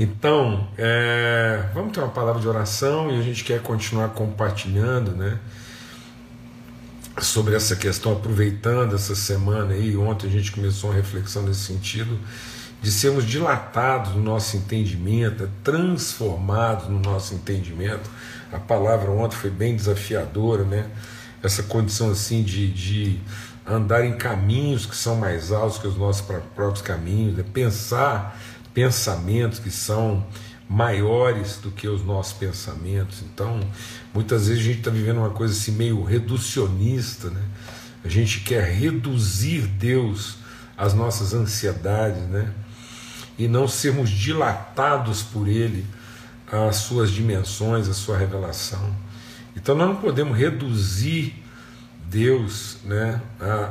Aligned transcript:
Então, 0.00 0.68
é, 0.78 1.70
vamos 1.74 1.92
ter 1.92 1.98
uma 1.98 2.10
palavra 2.10 2.40
de 2.40 2.46
oração 2.46 3.10
e 3.10 3.18
a 3.18 3.22
gente 3.22 3.42
quer 3.42 3.60
continuar 3.60 4.10
compartilhando, 4.10 5.10
né? 5.10 5.40
Sobre 7.20 7.56
essa 7.56 7.74
questão, 7.74 8.12
aproveitando 8.12 8.94
essa 8.94 9.16
semana 9.16 9.74
aí, 9.74 9.96
ontem 9.96 10.28
a 10.28 10.30
gente 10.30 10.52
começou 10.52 10.90
uma 10.90 10.96
reflexão 10.96 11.42
nesse 11.42 11.62
sentido, 11.62 12.16
de 12.80 12.92
sermos 12.92 13.26
dilatados 13.26 14.14
no 14.14 14.22
nosso 14.22 14.56
entendimento, 14.56 15.50
transformados 15.64 16.88
no 16.88 17.00
nosso 17.00 17.34
entendimento. 17.34 18.08
A 18.52 18.58
palavra 18.60 19.10
ontem 19.10 19.34
foi 19.34 19.50
bem 19.50 19.74
desafiadora, 19.74 20.62
né? 20.62 20.86
Essa 21.42 21.64
condição 21.64 22.08
assim 22.12 22.44
de, 22.44 22.70
de 22.72 23.20
andar 23.66 24.04
em 24.04 24.16
caminhos 24.16 24.86
que 24.86 24.94
são 24.94 25.16
mais 25.16 25.50
altos 25.50 25.78
que 25.78 25.88
os 25.88 25.96
nossos 25.96 26.22
próprios 26.22 26.82
caminhos, 26.82 27.36
né? 27.36 27.44
pensar 27.52 28.38
pensamentos 28.78 29.58
que 29.58 29.72
são 29.72 30.24
maiores 30.68 31.56
do 31.56 31.72
que 31.72 31.88
os 31.88 32.04
nossos 32.04 32.32
pensamentos. 32.34 33.22
Então, 33.22 33.58
muitas 34.14 34.46
vezes 34.46 34.62
a 34.62 34.66
gente 34.66 34.78
está 34.78 34.90
vivendo 34.90 35.18
uma 35.18 35.30
coisa 35.30 35.52
assim 35.52 35.72
meio 35.72 36.04
reducionista, 36.04 37.28
né? 37.28 37.42
A 38.04 38.08
gente 38.08 38.38
quer 38.40 38.62
reduzir 38.72 39.62
Deus 39.62 40.36
às 40.76 40.94
nossas 40.94 41.34
ansiedades, 41.34 42.22
né? 42.28 42.52
E 43.36 43.48
não 43.48 43.66
sermos 43.66 44.10
dilatados 44.10 45.24
por 45.24 45.48
Ele 45.48 45.84
às 46.52 46.76
suas 46.76 47.10
dimensões, 47.10 47.88
à 47.88 47.94
sua 47.94 48.16
revelação. 48.16 48.94
Então, 49.56 49.74
nós 49.74 49.88
não 49.88 49.96
podemos 49.96 50.38
reduzir 50.38 51.34
Deus 52.08 52.76
né, 52.84 53.20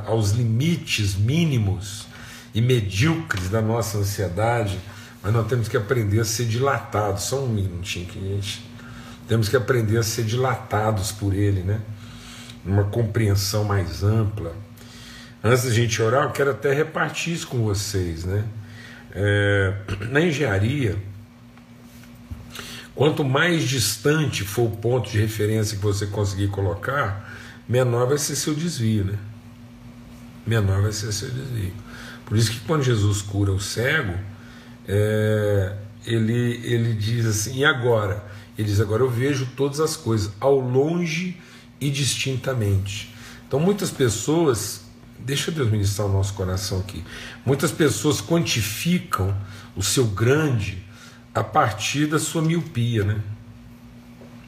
aos 0.06 0.32
limites 0.32 1.16
mínimos 1.16 2.08
e 2.54 2.60
medíocres 2.62 3.48
da 3.48 3.62
nossa 3.62 4.00
ansiedade 4.00 4.78
mas 5.28 5.34
nós 5.34 5.48
temos 5.48 5.68
que 5.68 5.76
aprender 5.76 6.22
a 6.22 6.24
ser 6.24 6.46
dilatados. 6.46 7.24
Só 7.24 7.44
um 7.44 7.50
minutinho 7.50 8.06
que 8.06 8.18
a 8.18 8.22
gente. 8.22 8.66
Temos 9.28 9.50
que 9.50 9.58
aprender 9.58 9.98
a 9.98 10.04
ser 10.04 10.24
dilatados 10.24 11.12
por 11.12 11.34
Ele, 11.34 11.64
né? 11.64 11.82
Uma 12.66 12.86
compreensão 12.86 13.66
mais 13.66 14.04
ampla. 14.04 14.56
Antes 15.44 15.66
da 15.66 15.72
gente 15.72 16.02
orar, 16.02 16.24
eu 16.24 16.32
quero 16.32 16.52
até 16.52 16.74
repartir 16.74 17.34
isso 17.34 17.46
com 17.46 17.62
vocês, 17.62 18.24
né? 18.24 18.46
É, 19.12 19.74
na 20.10 20.22
engenharia, 20.22 20.96
quanto 22.96 23.22
mais 23.22 23.64
distante 23.64 24.46
for 24.46 24.68
o 24.68 24.78
ponto 24.78 25.12
de 25.12 25.20
referência 25.20 25.76
que 25.76 25.84
você 25.84 26.06
conseguir 26.06 26.48
colocar, 26.48 27.36
menor 27.68 28.08
vai 28.08 28.18
ser 28.18 28.38
seu 28.38 28.56
desvio, 28.56 29.04
né? 29.04 29.20
Menor 30.46 30.84
vai 30.84 30.94
ser 30.94 31.12
seu 31.12 31.30
desvio. 31.30 31.74
Por 32.26 32.38
isso 32.38 32.50
que 32.50 32.62
quando 32.62 32.84
Jesus 32.84 33.22
cura 33.22 33.52
o 33.52 33.60
cego, 33.60 34.18
é, 34.88 35.74
ele, 36.06 36.62
ele 36.64 36.94
diz 36.94 37.26
assim: 37.26 37.60
e 37.60 37.66
agora? 37.66 38.24
Ele 38.58 38.68
diz: 38.68 38.80
agora 38.80 39.04
eu 39.04 39.10
vejo 39.10 39.48
todas 39.56 39.80
as 39.80 39.96
coisas 39.96 40.32
ao 40.40 40.60
longe 40.60 41.38
e 41.80 41.90
distintamente. 41.90 43.14
Então, 43.48 43.60
muitas 43.60 43.92
pessoas, 43.92 44.82
deixa 45.20 45.52
Deus 45.52 45.70
ministrar 45.70 46.08
o 46.08 46.12
nosso 46.12 46.34
coração 46.34 46.80
aqui, 46.80 47.04
muitas 47.46 47.72
pessoas 47.72 48.22
quantificam 48.22 49.36
o 49.76 49.84
seu 49.84 50.06
grande 50.06 50.84
a 51.34 51.44
partir 51.44 52.08
da 52.08 52.20
sua 52.20 52.42
miopia, 52.42 53.04
né? 53.04 53.22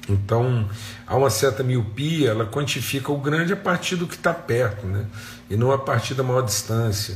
Então, 0.09 0.67
há 1.05 1.15
uma 1.15 1.29
certa 1.29 1.63
miopia, 1.63 2.31
ela 2.31 2.45
quantifica 2.45 3.11
o 3.11 3.17
grande 3.17 3.53
a 3.53 3.55
partir 3.55 3.95
do 3.95 4.07
que 4.07 4.15
está 4.15 4.33
perto, 4.33 4.87
né? 4.87 5.05
E 5.49 5.55
não 5.55 5.71
a 5.71 5.77
partir 5.77 6.15
da 6.15 6.23
maior 6.23 6.41
distância. 6.41 7.15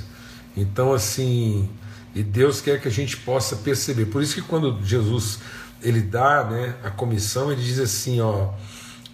Então, 0.56 0.94
assim, 0.94 1.68
e 2.16 2.22
Deus 2.22 2.62
quer 2.62 2.80
que 2.80 2.88
a 2.88 2.92
gente 2.92 3.18
possa 3.18 3.56
perceber. 3.56 4.06
Por 4.06 4.22
isso 4.22 4.36
que 4.36 4.42
quando 4.42 4.80
Jesus 4.84 5.40
ele 5.82 6.02
dá 6.02 6.46
né, 6.46 6.76
a 6.84 6.90
comissão, 6.90 7.52
ele 7.52 7.62
diz 7.62 7.80
assim, 7.80 8.22
ó, 8.22 8.52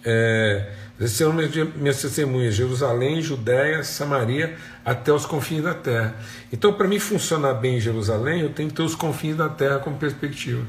é, 0.04 0.72
esse 1.00 1.24
é 1.24 1.28
minha 1.28 1.94
testemunha, 1.94 2.50
Jerusalém, 2.50 3.22
Judéia, 3.22 3.82
Samaria, 3.82 4.56
até 4.84 5.10
os 5.10 5.24
confins 5.24 5.62
da 5.62 5.72
terra. 5.72 6.14
Então, 6.52 6.74
para 6.74 6.86
mim 6.86 6.98
funcionar 6.98 7.54
bem 7.54 7.78
em 7.78 7.80
Jerusalém, 7.80 8.42
eu 8.42 8.50
tenho 8.50 8.68
que 8.68 8.74
ter 8.74 8.82
os 8.82 8.94
confins 8.94 9.34
da 9.34 9.48
terra 9.48 9.78
como 9.78 9.96
perspectiva. 9.96 10.62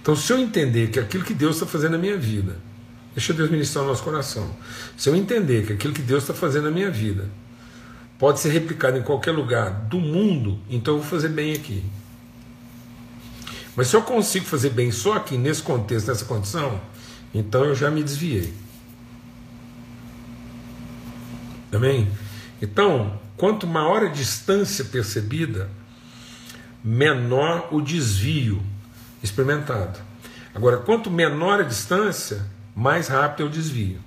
Então, 0.00 0.14
se 0.14 0.32
eu 0.32 0.38
entender 0.38 0.88
que 0.90 0.98
aquilo 0.98 1.24
que 1.24 1.34
Deus 1.34 1.56
está 1.56 1.66
fazendo 1.66 1.92
na 1.92 1.98
minha 1.98 2.16
vida, 2.16 2.56
deixa 3.14 3.32
Deus 3.32 3.50
ministrar 3.50 3.84
o 3.84 3.88
nosso 3.88 4.02
coração. 4.02 4.48
Se 4.96 5.08
eu 5.08 5.16
entender 5.16 5.66
que 5.66 5.72
aquilo 5.72 5.92
que 5.92 6.02
Deus 6.02 6.22
está 6.22 6.34
fazendo 6.34 6.64
na 6.64 6.70
minha 6.70 6.90
vida 6.90 7.28
pode 8.22 8.38
ser 8.38 8.50
replicado 8.50 8.96
em 8.96 9.02
qualquer 9.02 9.32
lugar 9.32 9.72
do 9.88 9.98
mundo, 9.98 10.60
então 10.70 10.94
eu 10.94 11.00
vou 11.00 11.10
fazer 11.10 11.28
bem 11.28 11.54
aqui. 11.54 11.84
Mas 13.74 13.88
se 13.88 13.96
eu 13.96 14.02
consigo 14.02 14.46
fazer 14.46 14.70
bem 14.70 14.92
só 14.92 15.14
aqui, 15.14 15.36
nesse 15.36 15.60
contexto, 15.60 16.06
nessa 16.06 16.24
condição, 16.24 16.80
então 17.34 17.64
eu 17.64 17.74
já 17.74 17.90
me 17.90 18.00
desviei. 18.00 18.54
Amém? 21.72 22.12
Então, 22.62 23.18
quanto 23.36 23.66
maior 23.66 24.04
a 24.04 24.08
distância 24.08 24.84
percebida, 24.84 25.68
menor 26.84 27.70
o 27.72 27.80
desvio 27.80 28.62
experimentado. 29.20 29.98
Agora, 30.54 30.76
quanto 30.76 31.10
menor 31.10 31.58
a 31.58 31.64
distância, 31.64 32.46
mais 32.72 33.08
rápido 33.08 33.42
é 33.42 33.46
o 33.46 33.50
desvio. 33.50 33.98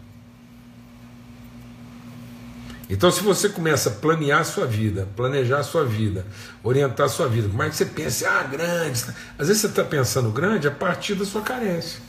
Então, 2.88 3.12
se 3.12 3.24
você 3.24 3.50
começa 3.50 3.90
a 3.90 3.92
planear 3.94 4.42
a 4.42 4.44
sua 4.44 4.68
vida, 4.68 5.08
planejar 5.16 5.60
a 5.60 5.64
sua 5.64 5.84
vida, 5.84 6.26
orientar 6.64 7.08
a 7.08 7.10
sua 7.10 7.28
vida, 7.28 7.50
como 7.50 7.64
é 7.64 7.70
que 7.70 7.76
você 7.76 7.86
pensa? 7.86 8.30
Ah, 8.30 8.44
grande. 8.44 9.06
Às 9.40 9.48
vezes 9.48 9.62
você 9.62 9.68
está 9.68 9.84
pensando 9.84 10.30
grande 10.32 10.68
a 10.68 10.72
partir 10.72 11.16
da 11.16 11.26
sua 11.26 11.42
carência. 11.42 12.00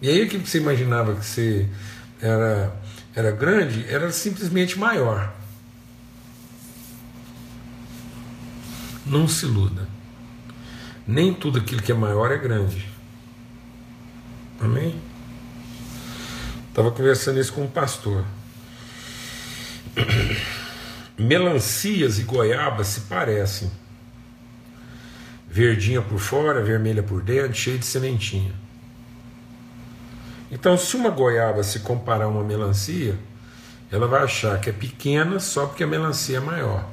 E 0.00 0.08
aí 0.08 0.22
aquilo 0.22 0.44
que 0.44 0.48
você 0.48 0.58
imaginava 0.58 1.14
que 1.16 1.24
você 1.24 1.68
era, 2.22 2.72
era 3.14 3.30
grande 3.32 3.84
era 3.88 4.12
simplesmente 4.12 4.78
maior. 4.78 5.34
Não 9.04 9.26
se 9.26 9.44
iluda. 9.44 9.88
Nem 11.04 11.34
tudo 11.34 11.58
aquilo 11.58 11.82
que 11.82 11.90
é 11.90 11.94
maior 11.94 12.30
é 12.30 12.38
grande. 12.38 12.88
Amém? 14.60 15.00
Estava 16.68 16.92
conversando 16.92 17.40
isso 17.40 17.52
com 17.52 17.64
um 17.64 17.68
pastor. 17.68 18.24
Melancias 21.18 22.18
e 22.18 22.22
goiabas 22.22 22.86
se 22.86 23.02
parecem. 23.02 23.70
Verdinha 25.48 26.00
por 26.00 26.18
fora, 26.18 26.62
vermelha 26.62 27.02
por 27.02 27.22
dentro, 27.22 27.54
cheia 27.54 27.78
de 27.78 27.84
sementinha. 27.84 28.52
Então, 30.50 30.76
se 30.76 30.96
uma 30.96 31.10
goiaba 31.10 31.62
se 31.62 31.80
comparar 31.80 32.24
a 32.24 32.28
uma 32.28 32.42
melancia, 32.42 33.16
ela 33.90 34.06
vai 34.06 34.22
achar 34.22 34.60
que 34.60 34.70
é 34.70 34.72
pequena 34.72 35.38
só 35.40 35.66
porque 35.66 35.84
a 35.84 35.86
melancia 35.86 36.38
é 36.38 36.40
maior. 36.40 36.88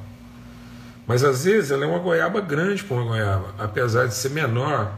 Mas 1.06 1.24
às 1.24 1.44
vezes 1.44 1.70
ela 1.70 1.84
é 1.84 1.88
uma 1.88 1.98
goiaba 1.98 2.40
grande 2.40 2.84
para 2.84 2.96
uma 2.96 3.04
goiaba, 3.04 3.54
apesar 3.58 4.06
de 4.06 4.14
ser 4.14 4.30
menor 4.30 4.92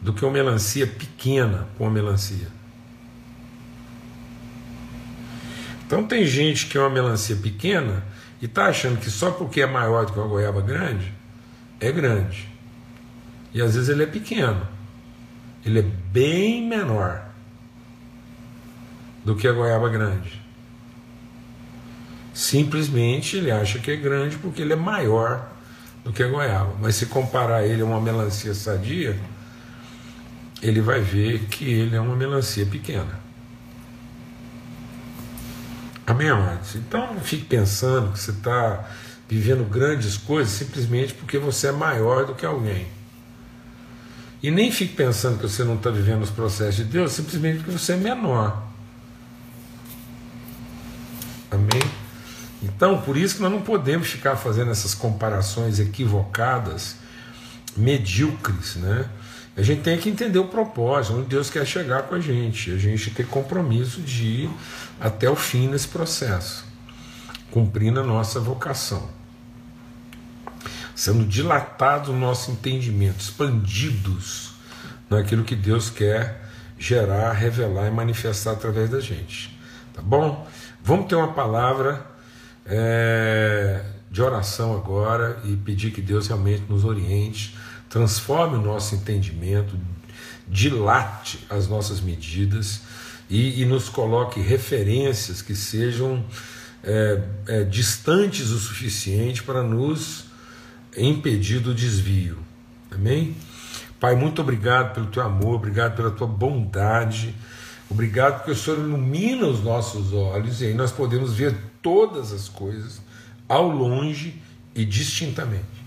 do 0.00 0.12
que 0.12 0.24
uma 0.24 0.32
melancia 0.32 0.86
pequena 0.86 1.68
para 1.76 1.84
uma 1.84 1.92
melancia. 1.92 2.48
Então 5.92 6.04
tem 6.04 6.24
gente 6.24 6.68
que 6.68 6.78
é 6.78 6.80
uma 6.80 6.88
melancia 6.88 7.36
pequena 7.36 8.02
e 8.40 8.46
está 8.46 8.64
achando 8.64 8.98
que 8.98 9.10
só 9.10 9.30
porque 9.30 9.60
é 9.60 9.66
maior 9.66 10.06
do 10.06 10.12
que 10.14 10.18
uma 10.18 10.26
goiaba 10.26 10.62
grande, 10.62 11.12
é 11.78 11.92
grande. 11.92 12.48
E 13.52 13.60
às 13.60 13.74
vezes 13.74 13.90
ele 13.90 14.02
é 14.02 14.06
pequeno. 14.06 14.66
Ele 15.62 15.80
é 15.80 15.82
bem 15.82 16.66
menor 16.66 17.22
do 19.22 19.36
que 19.36 19.46
a 19.46 19.52
goiaba 19.52 19.90
grande. 19.90 20.40
Simplesmente 22.32 23.36
ele 23.36 23.50
acha 23.50 23.78
que 23.78 23.90
é 23.90 23.96
grande 23.96 24.38
porque 24.38 24.62
ele 24.62 24.72
é 24.72 24.76
maior 24.76 25.46
do 26.02 26.10
que 26.10 26.22
a 26.22 26.26
goiaba. 26.26 26.74
Mas 26.80 26.94
se 26.94 27.04
comparar 27.04 27.66
ele 27.66 27.82
a 27.82 27.84
uma 27.84 28.00
melancia 28.00 28.54
sadia, 28.54 29.20
ele 30.62 30.80
vai 30.80 31.02
ver 31.02 31.40
que 31.50 31.70
ele 31.70 31.94
é 31.94 32.00
uma 32.00 32.16
melancia 32.16 32.64
pequena. 32.64 33.21
Amém, 36.06 36.28
amados? 36.28 36.74
Então 36.74 37.14
não 37.14 37.20
fique 37.20 37.44
pensando 37.44 38.12
que 38.12 38.18
você 38.18 38.32
está 38.32 38.84
vivendo 39.28 39.64
grandes 39.68 40.16
coisas 40.16 40.52
simplesmente 40.52 41.14
porque 41.14 41.38
você 41.38 41.68
é 41.68 41.72
maior 41.72 42.26
do 42.26 42.34
que 42.34 42.44
alguém. 42.44 42.86
E 44.42 44.50
nem 44.50 44.72
fique 44.72 44.94
pensando 44.94 45.38
que 45.38 45.48
você 45.48 45.62
não 45.62 45.76
está 45.76 45.90
vivendo 45.90 46.22
os 46.22 46.30
processos 46.30 46.76
de 46.76 46.84
Deus 46.84 47.12
simplesmente 47.12 47.58
porque 47.58 47.70
você 47.70 47.92
é 47.92 47.96
menor. 47.96 48.60
Amém? 51.50 51.82
Então, 52.62 53.00
por 53.00 53.16
isso 53.16 53.36
que 53.36 53.42
nós 53.42 53.52
não 53.52 53.62
podemos 53.62 54.08
ficar 54.08 54.36
fazendo 54.36 54.70
essas 54.70 54.94
comparações 54.94 55.78
equivocadas, 55.78 56.96
medíocres, 57.76 58.76
né? 58.76 59.08
A 59.56 59.62
gente 59.62 59.82
tem 59.82 59.98
que 59.98 60.08
entender 60.08 60.38
o 60.38 60.46
propósito, 60.46 61.16
onde 61.16 61.28
Deus 61.28 61.50
quer 61.50 61.66
chegar 61.66 62.04
com 62.04 62.14
a 62.14 62.20
gente. 62.20 62.70
A 62.70 62.78
gente 62.78 63.10
tem 63.10 63.26
compromisso 63.26 64.00
de 64.00 64.24
ir 64.24 64.50
até 65.00 65.28
o 65.28 65.36
fim 65.36 65.68
nesse 65.68 65.88
processo, 65.88 66.64
cumprindo 67.50 68.00
a 68.00 68.04
nossa 68.04 68.40
vocação. 68.40 69.08
sendo 70.94 71.24
dilatado 71.24 72.12
o 72.12 72.16
nosso 72.16 72.50
entendimento, 72.50 73.20
expandidos 73.20 74.52
naquilo 75.08 75.42
que 75.42 75.56
Deus 75.56 75.90
quer 75.90 76.42
gerar, 76.78 77.32
revelar 77.32 77.88
e 77.88 77.90
manifestar 77.90 78.52
através 78.52 78.90
da 78.90 79.00
gente. 79.00 79.58
Tá 79.94 80.02
bom? 80.02 80.46
Vamos 80.82 81.06
ter 81.06 81.14
uma 81.14 81.32
palavra 81.32 82.04
é, 82.66 83.84
de 84.10 84.22
oração 84.22 84.74
agora 84.76 85.38
e 85.44 85.56
pedir 85.56 85.90
que 85.90 86.00
Deus 86.00 86.26
realmente 86.28 86.64
nos 86.68 86.84
oriente, 86.84 87.56
transforme 87.92 88.56
o 88.56 88.60
nosso 88.62 88.94
entendimento, 88.94 89.78
dilate 90.48 91.46
as 91.50 91.68
nossas 91.68 92.00
medidas 92.00 92.80
e, 93.28 93.60
e 93.60 93.66
nos 93.66 93.90
coloque 93.90 94.40
referências 94.40 95.42
que 95.42 95.54
sejam 95.54 96.24
é, 96.82 97.22
é, 97.46 97.64
distantes 97.64 98.48
o 98.48 98.58
suficiente 98.58 99.42
para 99.42 99.62
nos 99.62 100.24
impedir 100.96 101.60
do 101.60 101.74
desvio. 101.74 102.38
Amém? 102.90 103.36
Pai, 104.00 104.16
muito 104.16 104.40
obrigado 104.40 104.94
pelo 104.94 105.08
teu 105.08 105.22
amor, 105.22 105.56
obrigado 105.56 105.94
pela 105.94 106.10
tua 106.10 106.26
bondade, 106.26 107.34
obrigado 107.90 108.38
porque 108.38 108.52
o 108.52 108.56
Senhor 108.56 108.78
ilumina 108.78 109.46
os 109.46 109.62
nossos 109.62 110.14
olhos 110.14 110.62
e 110.62 110.68
aí 110.68 110.74
nós 110.74 110.92
podemos 110.92 111.34
ver 111.34 111.54
todas 111.82 112.32
as 112.32 112.48
coisas 112.48 113.02
ao 113.46 113.68
longe 113.68 114.40
e 114.74 114.82
distintamente. 114.82 115.81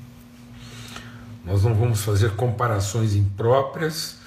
Nós 1.45 1.63
não 1.63 1.75
vamos 1.75 2.01
fazer 2.01 2.31
comparações 2.31 3.13
impróprias 3.13 4.17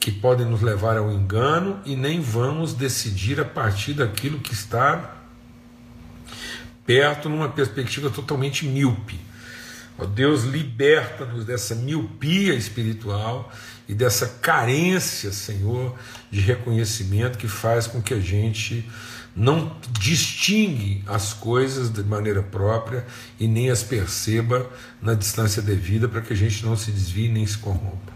que 0.00 0.10
podem 0.10 0.46
nos 0.46 0.60
levar 0.60 0.96
ao 0.96 1.10
engano 1.10 1.80
e 1.84 1.94
nem 1.94 2.20
vamos 2.20 2.74
decidir 2.74 3.40
a 3.40 3.44
partir 3.44 3.94
daquilo 3.94 4.40
que 4.40 4.52
está 4.52 5.16
perto 6.84 7.28
numa 7.28 7.48
perspectiva 7.48 8.10
totalmente 8.10 8.64
míope. 8.64 9.20
Ó 9.98 10.06
Deus, 10.06 10.44
liberta-nos 10.44 11.44
dessa 11.44 11.74
miopia 11.74 12.54
espiritual 12.54 13.52
e 13.88 13.94
dessa 13.94 14.26
carência, 14.26 15.32
Senhor, 15.32 15.94
de 16.30 16.40
reconhecimento 16.40 17.36
que 17.36 17.48
faz 17.48 17.86
com 17.86 18.00
que 18.00 18.14
a 18.14 18.20
gente 18.20 18.88
não 19.38 19.70
distingue 20.00 21.04
as 21.06 21.32
coisas 21.32 21.90
de 21.90 22.02
maneira 22.02 22.42
própria 22.42 23.06
e 23.38 23.46
nem 23.46 23.70
as 23.70 23.84
perceba 23.84 24.68
na 25.00 25.14
distância 25.14 25.62
devida 25.62 26.08
para 26.08 26.20
que 26.20 26.32
a 26.32 26.36
gente 26.36 26.66
não 26.66 26.76
se 26.76 26.90
desvie 26.90 27.28
nem 27.28 27.46
se 27.46 27.56
corrompa. 27.56 28.12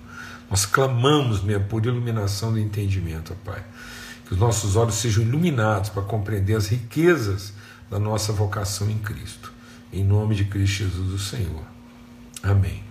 Nós 0.51 0.67
clamamos 0.67 1.41
mesmo 1.41 1.65
por 1.67 1.87
iluminação 1.87 2.53
do 2.53 2.59
entendimento, 2.59 3.37
Pai. 3.45 3.63
Que 4.27 4.35
os 4.35 4.39
nossos 4.39 4.75
olhos 4.75 4.97
sejam 4.97 5.23
iluminados 5.23 5.91
para 5.91 6.03
compreender 6.03 6.57
as 6.57 6.67
riquezas 6.67 7.53
da 7.89 8.01
nossa 8.01 8.33
vocação 8.33 8.91
em 8.91 8.99
Cristo. 8.99 9.53
Em 9.93 10.03
nome 10.03 10.35
de 10.35 10.45
Cristo 10.45 10.85
Jesus, 10.85 11.13
o 11.13 11.19
Senhor. 11.19 11.63
Amém. 12.43 12.83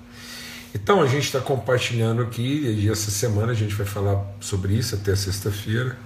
Então 0.73 1.01
a 1.01 1.07
gente 1.07 1.25
está 1.25 1.41
compartilhando 1.41 2.21
aqui, 2.21 2.41
e 2.41 2.89
essa 2.89 3.11
semana 3.11 3.51
a 3.51 3.55
gente 3.55 3.75
vai 3.75 3.85
falar 3.85 4.23
sobre 4.39 4.73
isso 4.73 4.95
até 4.95 5.13
sexta-feira, 5.15 5.97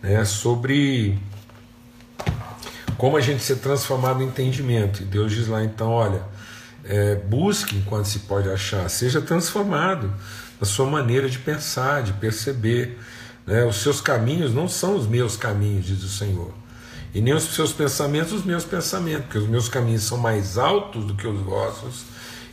né, 0.00 0.24
sobre 0.24 1.18
como 2.98 3.16
a 3.16 3.20
gente 3.20 3.42
ser 3.42 3.56
transformado 3.56 4.22
em 4.22 4.26
entendimento. 4.26 5.02
E 5.02 5.06
Deus 5.06 5.32
diz 5.32 5.46
lá 5.46 5.64
então: 5.64 5.88
olha, 5.88 6.22
é, 6.84 7.14
busque 7.14 7.76
enquanto 7.76 8.06
se 8.06 8.18
pode 8.20 8.50
achar, 8.50 8.90
seja 8.90 9.22
transformado 9.22 10.12
na 10.60 10.66
sua 10.66 10.84
maneira 10.84 11.30
de 11.30 11.38
pensar, 11.38 12.02
de 12.02 12.12
perceber. 12.12 12.98
Né, 13.46 13.64
os 13.64 13.76
seus 13.76 14.00
caminhos 14.00 14.52
não 14.52 14.68
são 14.68 14.94
os 14.94 15.06
meus 15.06 15.36
caminhos, 15.36 15.86
diz 15.86 16.02
o 16.02 16.08
Senhor. 16.08 16.52
E 17.14 17.20
nem 17.22 17.32
os 17.32 17.44
seus 17.44 17.72
pensamentos, 17.72 18.32
os 18.32 18.44
meus 18.44 18.64
pensamentos, 18.64 19.24
porque 19.24 19.38
os 19.38 19.48
meus 19.48 19.68
caminhos 19.68 20.02
são 20.02 20.18
mais 20.18 20.58
altos 20.58 21.06
do 21.06 21.14
que 21.14 21.26
os 21.26 21.40
vossos, 21.40 22.04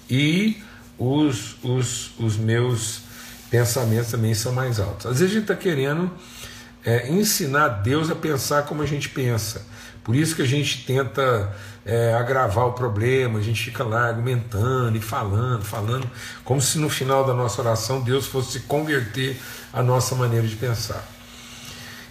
e 0.10 0.64
os, 0.98 1.58
os, 1.62 2.12
os 2.18 2.38
meus 2.38 3.02
pensamentos 3.50 4.12
também 4.12 4.34
são 4.34 4.54
mais 4.54 4.80
altos. 4.80 5.06
Às 5.06 5.20
vezes 5.20 5.32
a 5.32 5.40
gente 5.40 5.52
está 5.52 5.56
querendo 5.56 6.10
é, 6.86 7.10
ensinar 7.10 7.68
Deus 7.68 8.12
a 8.12 8.16
pensar 8.16 8.64
como 8.64 8.82
a 8.82 8.86
gente 8.86 9.10
pensa. 9.10 9.66
Por 10.04 10.16
isso 10.16 10.36
que 10.36 10.44
a 10.44 10.48
gente 10.48 10.86
tenta 10.86 11.52
é, 11.84 12.14
agravar 12.14 12.68
o 12.68 12.74
problema, 12.74 13.40
a 13.40 13.42
gente 13.42 13.64
fica 13.64 13.84
lá 13.84 14.08
argumentando 14.08 14.96
e 14.96 15.02
falando, 15.02 15.64
falando, 15.64 16.10
como 16.44 16.62
se 16.62 16.78
no 16.78 16.90
final 16.90 17.26
da 17.26 17.34
nossa 17.34 17.60
oração 17.60 18.02
Deus 18.02 18.28
fosse 18.28 18.60
converter 18.62 19.36
a 19.74 19.82
nossa 19.82 20.14
maneira 20.14 20.48
de 20.48 20.56
pensar. 20.56 21.04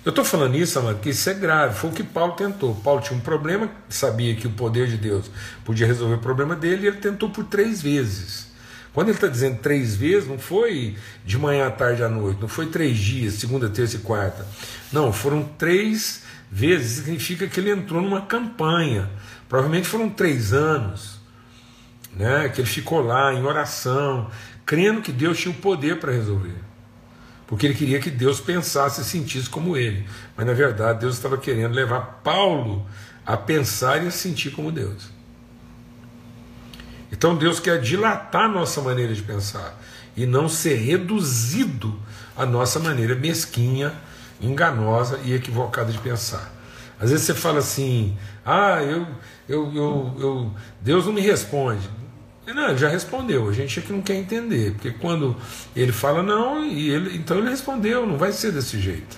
Eu 0.05 0.11
estou 0.11 0.25
falando 0.25 0.55
isso, 0.55 0.79
amado, 0.79 0.97
porque 0.97 1.11
isso 1.11 1.31
é 1.31 1.35
grave. 1.35 1.75
Foi 1.77 1.89
o 1.89 1.93
que 1.93 2.03
Paulo 2.03 2.33
tentou. 2.33 2.75
Paulo 2.75 3.01
tinha 3.01 3.17
um 3.17 3.23
problema, 3.23 3.71
sabia 3.89 4.35
que 4.35 4.47
o 4.47 4.51
poder 4.51 4.87
de 4.87 4.99
Deus 4.99 5.31
podia 5.65 5.87
resolver 5.87 6.17
o 6.17 6.19
problema 6.19 6.55
dele, 6.55 6.85
e 6.85 6.87
ele 6.89 6.99
tentou 6.99 7.31
por 7.31 7.45
três 7.45 7.81
vezes. 7.81 8.54
Quando 8.95 9.09
ele 9.09 9.17
está 9.17 9.27
dizendo 9.27 9.59
três 9.59 9.95
vezes, 9.97 10.29
não 10.29 10.39
foi 10.39 10.97
de 11.25 11.37
manhã 11.37 11.67
à 11.67 11.71
tarde 11.71 12.03
à 12.03 12.09
noite, 12.09 12.41
não 12.41 12.49
foi 12.49 12.67
três 12.67 12.97
dias, 12.97 13.35
segunda, 13.35 13.69
terça 13.69 13.97
e 13.97 13.99
quarta. 13.99 14.47
Não, 14.93 15.13
foram 15.13 15.43
três 15.43 16.23
vezes. 16.51 16.99
Significa 16.99 17.47
que 17.49 17.59
ele 17.59 17.71
entrou 17.71 18.01
numa 18.01 18.23
campanha. 18.23 19.11
Provavelmente 19.49 19.89
foram 19.89 20.09
três 20.09 20.53
anos, 20.53 21.19
né? 22.15 22.49
Que 22.49 22.61
ele 22.61 22.69
ficou 22.69 23.03
lá 23.03 23.35
em 23.35 23.43
oração, 23.43 24.31
crendo 24.65 25.03
que 25.03 25.11
Deus 25.11 25.39
tinha 25.39 25.53
o 25.53 25.59
poder 25.59 25.99
para 25.99 26.13
resolver 26.13 26.55
porque 27.47 27.67
ele 27.67 27.75
queria 27.75 28.01
que 28.01 28.11
Deus 28.11 28.41
pensasse 28.41 29.01
e 29.01 29.05
sentisse 29.05 29.49
como 29.49 29.77
ele. 29.77 30.07
Mas 30.37 30.47
na 30.47 30.53
verdade 30.53 31.01
Deus 31.01 31.15
estava 31.15 31.37
querendo 31.37 31.75
levar 31.75 32.21
Paulo 32.25 32.87
a 33.25 33.37
pensar 33.37 34.03
e 34.03 34.09
a 34.09 34.11
sentir 34.11 34.51
como 34.51 34.73
Deus. 34.73 35.09
Então 37.13 37.37
Deus 37.37 37.61
quer 37.61 37.81
dilatar 37.81 38.49
nossa 38.49 38.81
maneira 38.81 39.15
de 39.15 39.23
pensar 39.23 39.79
e 40.17 40.27
não 40.27 40.49
ser 40.49 40.77
reduzido 40.77 41.99
à 42.37 42.45
nossa 42.47 42.79
maneira 42.79 43.15
mesquinha, 43.15 43.93
enganosa 44.41 45.21
e 45.25 45.33
equivocada 45.33 45.93
de 45.93 45.99
pensar. 45.99 46.53
Às 47.01 47.11
vezes 47.11 47.27
você 47.27 47.35
fala 47.35 47.59
assim: 47.59 48.17
ah, 48.45 48.83
eu, 48.83 49.07
eu, 49.49 49.73
eu, 49.75 50.17
eu 50.19 50.51
Deus 50.81 51.07
não 51.07 51.13
me 51.13 51.21
responde. 51.21 51.89
Não, 52.47 52.69
ele 52.69 52.79
já 52.79 52.89
respondeu, 52.89 53.49
a 53.49 53.53
gente 53.53 53.79
é 53.79 53.83
que 53.83 53.91
não 53.91 54.03
quer 54.03 54.17
entender, 54.17 54.73
porque 54.73 54.91
quando 54.91 55.35
ele 55.75 55.93
fala 55.93 56.23
não, 56.23 56.63
e 56.63 56.91
ele, 56.91 57.17
então 57.17 57.39
ele 57.39 57.49
respondeu, 57.49 58.07
não 58.07 58.19
vai 58.19 58.33
ser 58.33 58.53
desse 58.53 58.79
jeito. 58.79 59.17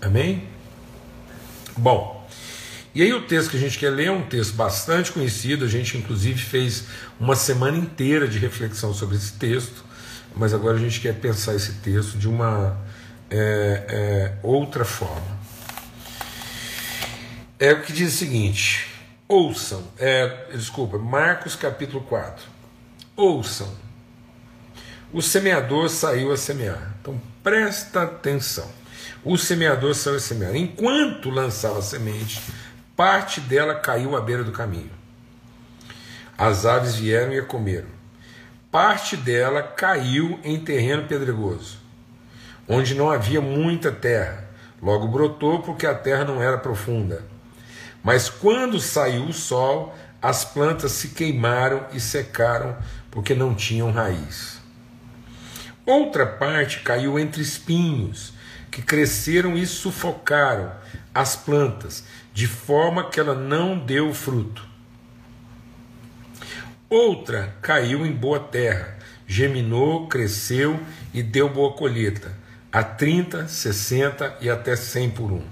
Amém? 0.00 0.44
Bom, 1.76 2.19
e 2.94 3.02
aí 3.02 3.12
o 3.12 3.22
texto 3.22 3.50
que 3.50 3.56
a 3.56 3.60
gente 3.60 3.78
quer 3.78 3.90
ler 3.90 4.06
é 4.06 4.12
um 4.12 4.22
texto 4.22 4.54
bastante 4.54 5.12
conhecido, 5.12 5.64
a 5.64 5.68
gente 5.68 5.96
inclusive 5.96 6.40
fez 6.40 6.84
uma 7.18 7.36
semana 7.36 7.78
inteira 7.78 8.26
de 8.26 8.38
reflexão 8.38 8.92
sobre 8.92 9.16
esse 9.16 9.32
texto, 9.34 9.84
mas 10.34 10.52
agora 10.52 10.76
a 10.76 10.80
gente 10.80 11.00
quer 11.00 11.14
pensar 11.14 11.54
esse 11.54 11.74
texto 11.74 12.18
de 12.18 12.28
uma 12.28 12.76
é, 13.30 13.84
é, 13.88 14.32
outra 14.42 14.84
forma. 14.84 15.38
É 17.58 17.72
o 17.72 17.82
que 17.82 17.92
diz 17.92 18.14
o 18.14 18.16
seguinte: 18.16 18.88
Ouçam, 19.28 19.84
é, 19.96 20.46
desculpa, 20.52 20.98
Marcos 20.98 21.54
capítulo 21.54 22.02
4. 22.02 22.44
Ouçam. 23.14 23.72
O 25.12 25.20
semeador 25.22 25.88
saiu 25.88 26.32
a 26.32 26.36
semear. 26.36 26.96
Então 27.00 27.20
presta 27.42 28.02
atenção. 28.02 28.68
O 29.22 29.36
semeador 29.36 29.94
saiu 29.94 30.16
a 30.16 30.20
semear. 30.20 30.56
Enquanto 30.56 31.30
lançava 31.30 31.78
a 31.78 31.82
semente, 31.82 32.40
parte 33.00 33.40
dela 33.40 33.76
caiu 33.76 34.14
à 34.14 34.20
beira 34.20 34.44
do 34.44 34.52
caminho. 34.52 34.90
As 36.36 36.66
aves 36.66 36.96
vieram 36.96 37.32
e 37.32 37.38
a 37.38 37.42
comeram. 37.42 37.88
Parte 38.70 39.16
dela 39.16 39.62
caiu 39.62 40.38
em 40.44 40.60
terreno 40.60 41.08
pedregoso, 41.08 41.78
onde 42.68 42.94
não 42.94 43.10
havia 43.10 43.40
muita 43.40 43.90
terra. 43.90 44.44
Logo 44.82 45.08
brotou 45.08 45.62
porque 45.62 45.86
a 45.86 45.94
terra 45.94 46.26
não 46.26 46.42
era 46.42 46.58
profunda. 46.58 47.24
Mas 48.04 48.28
quando 48.28 48.78
saiu 48.78 49.24
o 49.24 49.32
sol, 49.32 49.96
as 50.20 50.44
plantas 50.44 50.92
se 50.92 51.08
queimaram 51.08 51.86
e 51.94 52.00
secaram 52.00 52.76
porque 53.10 53.34
não 53.34 53.54
tinham 53.54 53.90
raiz. 53.90 54.60
Outra 55.86 56.26
parte 56.26 56.80
caiu 56.80 57.18
entre 57.18 57.40
espinhos, 57.40 58.34
que 58.70 58.82
cresceram 58.82 59.56
e 59.56 59.64
sufocaram 59.64 60.70
as 61.14 61.34
plantas, 61.34 62.04
de 62.40 62.46
forma 62.46 63.10
que 63.10 63.20
ela 63.20 63.34
não 63.34 63.78
deu 63.78 64.14
fruto. 64.14 64.66
Outra 66.88 67.54
caiu 67.60 68.06
em 68.06 68.12
boa 68.12 68.40
terra, 68.40 68.96
geminou, 69.26 70.08
cresceu 70.08 70.80
e 71.12 71.22
deu 71.22 71.50
boa 71.50 71.74
colheita, 71.74 72.34
a 72.72 72.82
30, 72.82 73.46
60 73.46 74.38
e 74.40 74.48
até 74.48 74.74
100 74.74 75.10
por 75.10 75.30
um. 75.30 75.42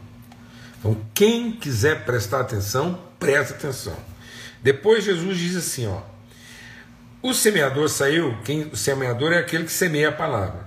Então, 0.78 0.98
quem 1.12 1.52
quiser 1.52 2.06
prestar 2.06 2.40
atenção, 2.40 2.98
presta 3.20 3.52
atenção. 3.52 3.96
Depois 4.62 5.04
Jesus 5.04 5.36
diz 5.36 5.56
assim, 5.56 5.86
ó: 5.86 6.00
O 7.22 7.34
semeador 7.34 7.90
saiu, 7.90 8.34
quem 8.46 8.62
o 8.62 8.76
semeador 8.76 9.34
é 9.34 9.38
aquele 9.40 9.64
que 9.64 9.72
semeia 9.72 10.08
a 10.08 10.12
palavra. 10.12 10.66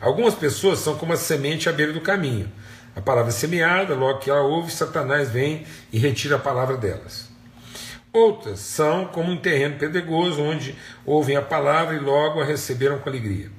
Algumas 0.00 0.36
pessoas 0.36 0.78
são 0.78 0.96
como 0.96 1.14
a 1.14 1.16
semente 1.16 1.68
à 1.68 1.72
beira 1.72 1.92
do 1.92 2.00
caminho. 2.00 2.48
A 2.96 3.00
palavra 3.00 3.30
é 3.30 3.32
semeada, 3.32 3.94
logo 3.94 4.18
que 4.18 4.30
ela 4.30 4.42
ouve, 4.42 4.72
Satanás 4.72 5.30
vem 5.30 5.64
e 5.92 5.98
retira 5.98 6.36
a 6.36 6.38
palavra 6.38 6.76
delas. 6.76 7.28
Outras 8.12 8.60
são 8.60 9.06
como 9.06 9.30
um 9.30 9.36
terreno 9.36 9.78
pedregoso, 9.78 10.42
onde 10.42 10.74
ouvem 11.04 11.36
a 11.36 11.42
palavra 11.42 11.94
e 11.94 12.00
logo 12.00 12.40
a 12.40 12.44
receberam 12.44 12.98
com 12.98 13.08
alegria. 13.08 13.50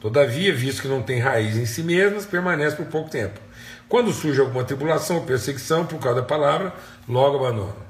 Todavia, 0.00 0.54
visto 0.54 0.82
que 0.82 0.88
não 0.88 1.02
tem 1.02 1.20
raiz 1.20 1.56
em 1.56 1.64
si 1.64 1.82
mesmas, 1.82 2.26
permanece 2.26 2.76
por 2.76 2.86
pouco 2.86 3.08
tempo. 3.08 3.40
Quando 3.88 4.12
surge 4.12 4.40
alguma 4.40 4.64
tribulação 4.64 5.16
ou 5.16 5.22
perseguição 5.22 5.86
por 5.86 5.98
causa 5.98 6.20
da 6.20 6.26
palavra, 6.26 6.74
logo 7.08 7.38
abandonam. 7.38 7.86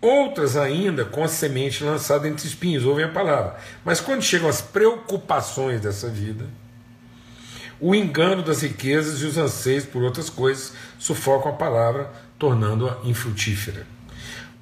Outras 0.00 0.56
ainda 0.56 1.04
com 1.04 1.24
a 1.24 1.28
semente 1.28 1.84
lançada 1.84 2.28
entre 2.28 2.46
espinhos, 2.46 2.84
ouvem 2.84 3.04
a 3.04 3.10
palavra. 3.10 3.56
Mas 3.84 4.00
quando 4.00 4.22
chegam 4.22 4.48
as 4.48 4.60
preocupações 4.60 5.80
dessa 5.80 6.08
vida, 6.08 6.44
o 7.80 7.94
engano 7.94 8.42
das 8.42 8.62
riquezas 8.62 9.20
e 9.20 9.26
os 9.26 9.36
anseios 9.36 9.84
por 9.84 10.02
outras 10.02 10.30
coisas 10.30 10.72
sufocam 10.98 11.52
a 11.52 11.54
palavra, 11.54 12.10
tornando-a 12.38 12.98
infrutífera. 13.04 13.86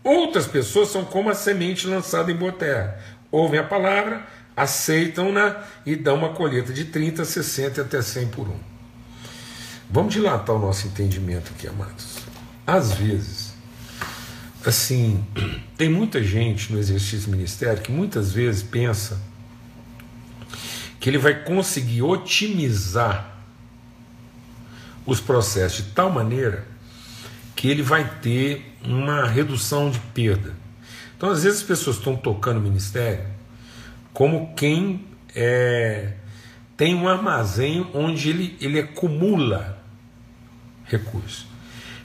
Outras 0.02 0.47
pessoas 0.47 0.88
são 0.88 1.04
como 1.04 1.30
a 1.30 1.35
semente 1.35 1.87
lançada 1.87 2.30
em 2.30 2.37
boa 2.37 2.52
terra. 2.52 2.99
Ouvem 3.30 3.59
a 3.59 3.64
palavra, 3.64 4.26
aceitam-na 4.56 5.64
e 5.87 5.97
dão 5.97 6.16
uma 6.16 6.30
colheita 6.30 6.73
de 6.73 6.85
30, 6.87 7.25
60 7.25 7.83
até 7.83 8.02
100 8.02 8.28
por 8.28 8.49
um. 8.49 8.59
Vamos 9.90 10.12
dilatar 10.12 10.56
o 10.56 10.59
nosso 10.59 10.87
entendimento 10.87 11.52
aqui, 11.54 11.68
amados. 11.68 12.18
Às 12.66 12.92
vezes, 12.94 13.54
assim, 14.64 15.25
tem 15.76 15.88
muita 15.88 16.23
gente 16.23 16.73
no 16.73 16.78
exercício 16.78 17.30
ministério 17.30 17.83
que 17.83 17.92
muitas 17.92 18.33
vezes 18.33 18.62
pensa 18.62 19.18
que 21.04 21.11
ele 21.11 21.18
vai 21.18 21.44
conseguir 21.44 22.00
otimizar 22.00 23.30
os 25.04 25.20
processos 25.20 25.84
de 25.84 25.90
tal 25.90 26.08
maneira 26.08 26.66
que 27.54 27.68
ele 27.68 27.82
vai 27.82 28.20
ter 28.23 28.75
uma 28.82 29.26
redução 29.26 29.90
de 29.90 29.99
perda. 29.99 30.54
Então, 31.14 31.28
às 31.28 31.42
vezes, 31.42 31.58
as 31.61 31.66
pessoas 31.66 31.96
estão 31.96 32.16
tocando 32.16 32.56
o 32.56 32.62
ministério 32.62 33.23
como 34.14 34.54
quem 34.54 35.04
é, 35.34 36.14
tem 36.75 36.94
um 36.94 37.06
armazém 37.06 37.87
onde 37.92 38.30
ele, 38.30 38.56
ele 38.58 38.80
acumula 38.80 39.78
recursos. 40.87 41.46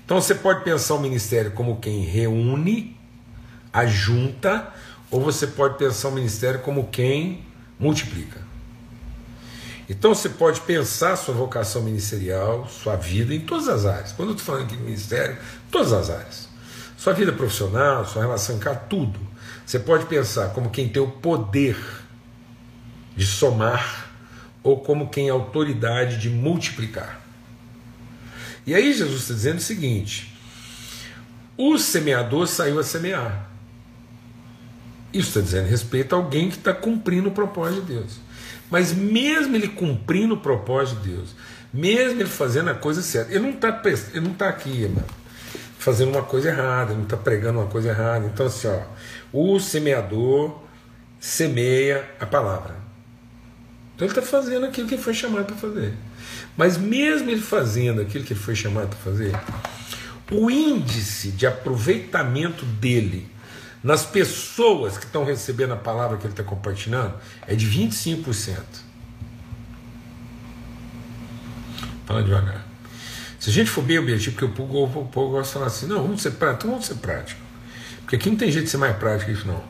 Então, 0.03 0.19
você 0.19 0.35
pode 0.35 0.65
pensar 0.65 0.95
o 0.95 0.99
ministério 0.99 1.51
como 1.51 1.79
quem 1.79 2.03
reúne, 2.03 2.97
ajunta, 3.71 4.73
ou 5.09 5.21
você 5.21 5.47
pode 5.47 5.77
pensar 5.77 6.09
o 6.09 6.11
ministério 6.11 6.59
como 6.59 6.87
quem 6.87 7.45
multiplica. 7.79 8.48
Então 9.89 10.13
você 10.13 10.29
pode 10.29 10.61
pensar 10.61 11.15
sua 11.15 11.33
vocação 11.33 11.81
ministerial, 11.81 12.69
sua 12.69 12.95
vida 12.95 13.33
em 13.33 13.39
todas 13.39 13.67
as 13.67 13.85
áreas. 13.87 14.11
Quando 14.11 14.29
eu 14.29 14.35
estou 14.35 14.45
falando 14.45 14.67
aqui 14.67 14.77
de 14.77 14.83
ministério, 14.83 15.35
todas 15.71 15.91
as 15.91 16.11
áreas. 16.11 16.47
Sua 16.95 17.13
vida 17.13 17.31
profissional, 17.31 18.05
sua 18.05 18.21
relação 18.21 18.59
casa, 18.59 18.81
tudo. 18.87 19.19
Você 19.65 19.79
pode 19.79 20.05
pensar 20.05 20.49
como 20.49 20.69
quem 20.69 20.87
tem 20.87 21.01
o 21.01 21.09
poder 21.09 21.77
de 23.15 23.25
somar 23.25 24.11
ou 24.61 24.79
como 24.79 25.09
quem 25.09 25.25
tem 25.25 25.29
autoridade 25.29 26.17
de 26.17 26.29
multiplicar. 26.29 27.19
E 28.67 28.75
aí 28.75 28.93
Jesus 28.93 29.21
está 29.21 29.33
dizendo 29.33 29.57
o 29.57 29.61
seguinte: 29.61 30.35
o 31.57 31.77
semeador 31.79 32.45
saiu 32.47 32.77
a 32.77 32.83
semear. 32.83 33.49
Isso 35.11 35.29
está 35.29 35.41
dizendo 35.41 35.67
respeito 35.67 36.13
a 36.13 36.17
alguém 36.19 36.49
que 36.49 36.57
está 36.57 36.73
cumprindo 36.73 37.29
o 37.29 37.31
propósito 37.31 37.81
de 37.81 37.93
Deus. 37.93 38.28
Mas 38.69 38.93
mesmo 38.93 39.55
ele 39.55 39.67
cumprindo 39.67 40.35
o 40.35 40.39
propósito 40.39 41.01
de 41.01 41.09
Deus, 41.09 41.35
mesmo 41.73 42.19
ele 42.19 42.29
fazendo 42.29 42.69
a 42.69 42.75
coisa 42.75 43.01
certa, 43.01 43.31
ele 43.31 43.39
não 43.39 43.51
está 43.51 43.81
ele 44.13 44.27
não 44.27 44.33
tá 44.33 44.49
aqui, 44.49 44.91
fazendo 45.77 46.11
uma 46.11 46.23
coisa 46.23 46.49
errada, 46.49 46.91
ele 46.91 46.97
não 46.97 47.03
está 47.03 47.17
pregando 47.17 47.59
uma 47.59 47.67
coisa 47.67 47.89
errada. 47.89 48.25
Então, 48.25 48.45
assim, 48.45 48.67
ó, 48.67 48.81
o 49.33 49.59
semeador 49.59 50.59
semeia 51.19 52.09
a 52.19 52.25
palavra. 52.25 52.75
Então 53.95 54.07
ele 54.07 54.17
está 54.17 54.21
fazendo 54.21 54.65
aquilo 54.65 54.87
que 54.87 54.95
ele 54.95 55.01
foi 55.01 55.13
chamado 55.13 55.45
para 55.45 55.55
fazer. 55.55 55.93
Mas 56.55 56.77
mesmo 56.77 57.29
ele 57.29 57.41
fazendo 57.41 58.01
aquilo 58.01 58.23
que 58.23 58.33
ele 58.33 58.39
foi 58.39 58.55
chamado 58.55 58.89
para 58.89 58.99
fazer, 58.99 59.33
o 60.31 60.49
índice 60.49 61.31
de 61.31 61.45
aproveitamento 61.45 62.65
dele 62.65 63.27
nas 63.83 64.05
pessoas 64.05 64.97
que 64.97 65.05
estão 65.05 65.23
recebendo 65.23 65.73
a 65.73 65.77
palavra 65.77 66.17
que 66.17 66.25
ele 66.25 66.33
está 66.33 66.43
compartilhando 66.43 67.13
é 67.47 67.55
de 67.55 67.67
25%. 67.67 68.57
Fala 72.05 72.23
devagar. 72.23 72.65
Se 73.39 73.49
a 73.49 73.53
gente 73.53 73.69
for 73.69 73.83
bem 73.83 73.97
objetivo, 73.97 74.35
porque 74.35 74.45
o 74.45 74.67
povo, 74.67 75.01
o 75.01 75.07
povo 75.07 75.31
gosta 75.31 75.47
de 75.47 75.53
falar 75.53 75.67
assim, 75.67 75.87
não, 75.87 76.01
vamos 76.01 76.21
ser 76.21 76.31
prático, 76.31 76.63
então 76.63 76.71
vamos 76.71 76.85
ser 76.85 76.95
prático. 76.95 77.39
Porque 78.01 78.17
aqui 78.17 78.29
não 78.29 78.37
tem 78.37 78.51
jeito 78.51 78.65
de 78.65 78.71
ser 78.71 78.77
mais 78.77 78.97
prático 78.97 79.31
isso, 79.31 79.47
não. 79.47 79.63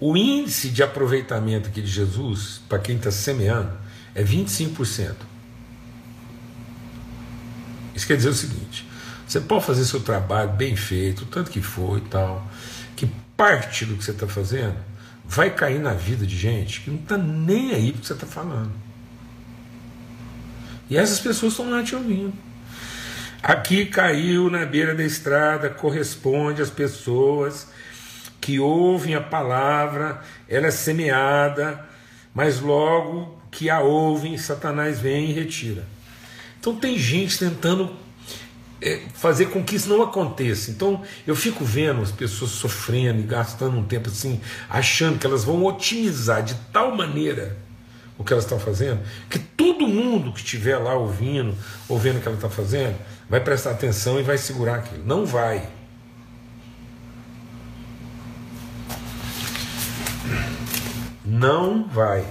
O 0.00 0.16
índice 0.16 0.70
de 0.70 0.82
aproveitamento 0.82 1.68
aqui 1.68 1.80
de 1.80 1.90
Jesus, 1.90 2.60
para 2.68 2.78
quem 2.78 2.96
está 2.96 3.10
semeando, 3.10 3.70
é 4.14 4.24
25%. 4.24 5.14
Isso 7.94 8.06
quer 8.06 8.16
dizer 8.16 8.30
o 8.30 8.34
seguinte: 8.34 8.86
você 9.26 9.40
pode 9.40 9.64
fazer 9.64 9.84
seu 9.84 10.00
trabalho 10.00 10.50
bem 10.50 10.74
feito, 10.74 11.24
tanto 11.26 11.50
que 11.50 11.62
for 11.62 11.98
e 11.98 12.00
tal, 12.02 12.46
parte 13.36 13.84
do 13.84 13.96
que 13.96 14.04
você 14.04 14.12
está 14.12 14.26
fazendo 14.26 14.76
vai 15.24 15.50
cair 15.50 15.78
na 15.78 15.94
vida 15.94 16.26
de 16.26 16.36
gente 16.36 16.82
que 16.82 16.90
não 16.90 16.98
está 16.98 17.16
nem 17.16 17.72
aí 17.72 17.90
para 17.90 17.98
o 17.98 18.00
que 18.00 18.06
você 18.06 18.12
está 18.12 18.26
falando. 18.26 18.72
E 20.88 20.96
essas 20.96 21.20
pessoas 21.20 21.52
estão 21.52 21.70
lá 21.70 21.82
te 21.82 21.94
ouvindo. 21.94 22.32
Aqui 23.42 23.86
caiu 23.86 24.50
na 24.50 24.64
beira 24.64 24.94
da 24.94 25.04
estrada, 25.04 25.68
corresponde 25.70 26.62
às 26.62 26.70
pessoas 26.70 27.68
que 28.40 28.60
ouvem 28.60 29.14
a 29.14 29.22
palavra, 29.22 30.20
ela 30.46 30.66
é 30.66 30.70
semeada, 30.70 31.82
mas 32.34 32.60
logo 32.60 33.38
que 33.50 33.70
a 33.70 33.80
ouvem, 33.80 34.36
Satanás 34.36 35.00
vem 35.00 35.30
e 35.30 35.32
retira. 35.32 35.86
Então 36.60 36.76
tem 36.76 36.98
gente 36.98 37.38
tentando 37.38 37.96
é, 38.84 39.00
fazer 39.14 39.46
com 39.46 39.64
que 39.64 39.76
isso 39.76 39.88
não 39.88 40.02
aconteça. 40.02 40.70
Então 40.70 41.02
eu 41.26 41.34
fico 41.34 41.64
vendo 41.64 42.02
as 42.02 42.12
pessoas 42.12 42.50
sofrendo 42.50 43.20
e 43.20 43.22
gastando 43.22 43.78
um 43.78 43.82
tempo 43.82 44.10
assim, 44.10 44.40
achando 44.68 45.18
que 45.18 45.26
elas 45.26 45.42
vão 45.42 45.64
otimizar 45.64 46.42
de 46.42 46.54
tal 46.70 46.94
maneira 46.94 47.56
o 48.18 48.22
que 48.22 48.32
elas 48.32 48.44
estão 48.44 48.60
fazendo, 48.60 49.00
que 49.30 49.38
todo 49.38 49.88
mundo 49.88 50.32
que 50.32 50.38
estiver 50.38 50.76
lá 50.76 50.94
ouvindo, 50.94 51.56
ouvindo 51.88 52.18
o 52.18 52.20
que 52.20 52.28
ela 52.28 52.36
está 52.36 52.50
fazendo, 52.50 52.96
vai 53.28 53.40
prestar 53.40 53.70
atenção 53.70 54.20
e 54.20 54.22
vai 54.22 54.36
segurar 54.36 54.76
aquilo. 54.76 55.02
Não 55.04 55.24
vai. 55.24 55.66
Não 61.24 61.88
vai. 61.88 62.24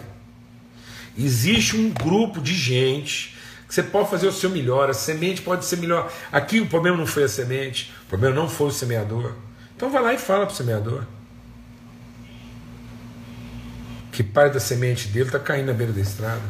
Existe 1.17 1.75
um 1.75 1.89
grupo 1.89 2.39
de 2.39 2.53
gente 2.53 3.32
você 3.73 3.81
pode 3.81 4.07
fazer 4.07 4.27
o 4.27 4.31
seu 4.31 4.51
melhor, 4.51 4.87
a 4.87 4.93
semente 4.93 5.41
pode 5.41 5.65
ser 5.65 5.77
melhor. 5.77 6.13
Aqui 6.31 6.59
o 6.59 6.67
problema 6.67 6.95
não 6.95 7.07
foi 7.07 7.23
a 7.23 7.27
semente, 7.27 7.91
o 8.05 8.05
problema 8.07 8.35
não 8.35 8.47
foi 8.47 8.67
o 8.67 8.71
semeador. 8.71 9.33
Então 9.75 9.89
vai 9.89 9.99
lá 9.99 10.13
e 10.13 10.17
fala 10.19 10.45
para 10.45 10.53
o 10.53 10.55
semeador. 10.55 11.03
Que 14.11 14.21
parte 14.21 14.53
da 14.53 14.59
semente 14.59 15.07
dele 15.07 15.25
está 15.25 15.39
caindo 15.39 15.65
na 15.65 15.73
beira 15.73 15.91
da 15.91 16.01
estrada. 16.01 16.43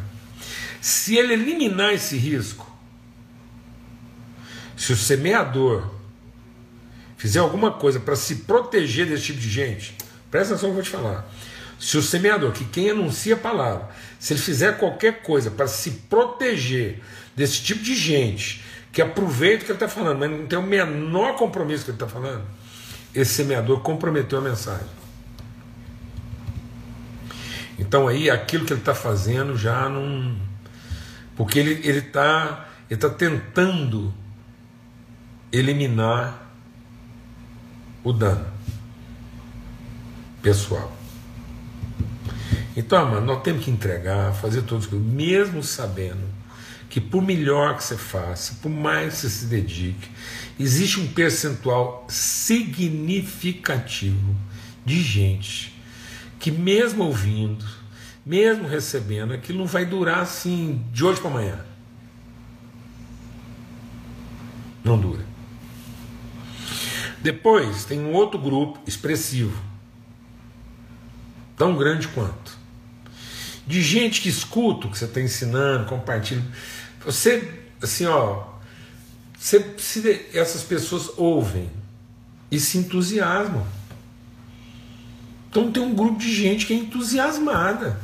Se 0.82 1.16
ele 1.16 1.32
eliminar 1.32 1.94
esse 1.94 2.14
risco, 2.18 2.70
se 4.76 4.92
o 4.92 4.96
semeador 4.96 5.90
fizer 7.16 7.38
alguma 7.38 7.72
coisa 7.72 7.98
para 7.98 8.16
se 8.16 8.36
proteger 8.36 9.06
desse 9.06 9.24
tipo 9.24 9.40
de 9.40 9.48
gente, 9.48 9.96
presta 10.30 10.52
atenção 10.52 10.68
que 10.68 10.72
eu 10.72 10.74
vou 10.74 10.82
te 10.82 10.90
falar. 10.90 11.26
Se 11.78 11.98
o 11.98 12.02
semeador, 12.02 12.52
que 12.52 12.64
quem 12.64 12.90
anuncia 12.90 13.34
a 13.34 13.38
palavra, 13.38 13.88
se 14.18 14.32
ele 14.32 14.40
fizer 14.40 14.78
qualquer 14.78 15.22
coisa 15.22 15.50
para 15.50 15.66
se 15.66 15.90
proteger 16.08 17.02
desse 17.36 17.62
tipo 17.62 17.82
de 17.82 17.94
gente 17.94 18.64
que 18.92 19.02
aproveita 19.02 19.62
o 19.62 19.66
que 19.66 19.72
ele 19.72 19.76
está 19.76 19.88
falando, 19.88 20.18
mas 20.20 20.30
não 20.30 20.46
tem 20.46 20.58
o 20.58 20.62
menor 20.62 21.34
compromisso 21.36 21.84
com 21.84 21.90
o 21.90 21.94
que 21.96 22.02
ele 22.02 22.10
está 22.10 22.20
falando, 22.20 22.44
esse 23.14 23.34
semeador 23.34 23.80
comprometeu 23.80 24.38
a 24.38 24.42
mensagem. 24.42 24.86
Então 27.78 28.06
aí 28.06 28.30
aquilo 28.30 28.64
que 28.64 28.72
ele 28.72 28.80
está 28.80 28.94
fazendo 28.94 29.56
já 29.56 29.88
não. 29.88 30.36
Porque 31.36 31.58
ele 31.58 31.72
está 31.72 31.88
ele 31.88 32.00
tá, 32.02 32.68
ele 32.90 33.00
tá 33.00 33.10
tentando 33.10 34.14
eliminar 35.52 36.50
o 38.02 38.12
dano 38.12 38.46
pessoal. 40.42 40.92
Então, 42.76 43.08
mano, 43.08 43.26
nós 43.26 43.40
temos 43.42 43.64
que 43.64 43.70
entregar, 43.70 44.34
fazer 44.34 44.62
todos 44.62 44.86
os 44.86 44.92
mesmo 44.92 45.62
sabendo 45.62 46.26
que 46.90 47.00
por 47.00 47.22
melhor 47.22 47.76
que 47.76 47.84
você 47.84 47.96
faça, 47.96 48.56
por 48.62 48.68
mais 48.68 49.14
que 49.14 49.20
você 49.20 49.30
se 49.30 49.46
dedique, 49.46 50.10
existe 50.58 50.98
um 51.00 51.06
percentual 51.08 52.04
significativo 52.08 54.36
de 54.84 55.00
gente 55.02 55.72
que 56.38 56.50
mesmo 56.50 57.04
ouvindo, 57.04 57.64
mesmo 58.24 58.68
recebendo, 58.68 59.32
aquilo 59.32 59.60
não 59.60 59.66
vai 59.66 59.86
durar 59.86 60.20
assim 60.20 60.84
de 60.92 61.04
hoje 61.04 61.20
para 61.20 61.30
amanhã. 61.30 61.64
Não 64.84 64.98
dura. 64.98 65.24
Depois 67.22 67.86
tem 67.86 67.98
um 67.98 68.12
outro 68.12 68.38
grupo 68.38 68.78
expressivo, 68.86 69.58
tão 71.56 71.74
grande 71.76 72.06
quanto, 72.08 72.63
de 73.66 73.82
gente 73.82 74.20
que 74.20 74.28
escuta 74.28 74.86
o 74.86 74.90
que 74.90 74.98
você 74.98 75.06
está 75.06 75.20
ensinando, 75.20 75.86
compartilha. 75.86 76.42
Você, 77.04 77.62
assim, 77.82 78.06
ó, 78.06 78.44
você, 79.38 79.74
se 79.78 80.26
essas 80.32 80.62
pessoas 80.62 81.10
ouvem 81.16 81.70
e 82.50 82.58
se 82.58 82.78
entusiasmam. 82.78 83.66
Então 85.50 85.70
tem 85.70 85.82
um 85.82 85.94
grupo 85.94 86.18
de 86.18 86.34
gente 86.34 86.66
que 86.66 86.72
é 86.72 86.76
entusiasmada. 86.76 88.00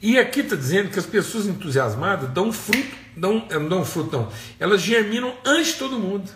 E 0.00 0.18
aqui 0.18 0.40
está 0.40 0.56
dizendo 0.56 0.90
que 0.90 0.98
as 0.98 1.06
pessoas 1.06 1.46
entusiasmadas 1.46 2.30
dão 2.30 2.52
fruto, 2.52 2.96
dão, 3.16 3.46
não 3.50 3.68
dão 3.68 3.84
fruto, 3.84 4.16
não. 4.16 4.32
Elas 4.58 4.82
germinam 4.82 5.34
antes 5.44 5.72
de 5.72 5.78
todo 5.78 5.98
mundo. 5.98 6.30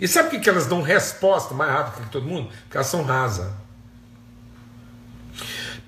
E 0.00 0.08
sabe 0.08 0.30
por 0.30 0.40
que 0.40 0.48
elas 0.48 0.66
dão 0.66 0.82
resposta 0.82 1.54
mais 1.54 1.70
rápido 1.70 2.04
que 2.04 2.10
todo 2.10 2.26
mundo? 2.26 2.48
Porque 2.62 2.76
elas 2.76 2.88
são 2.88 3.04
rasas. 3.04 3.52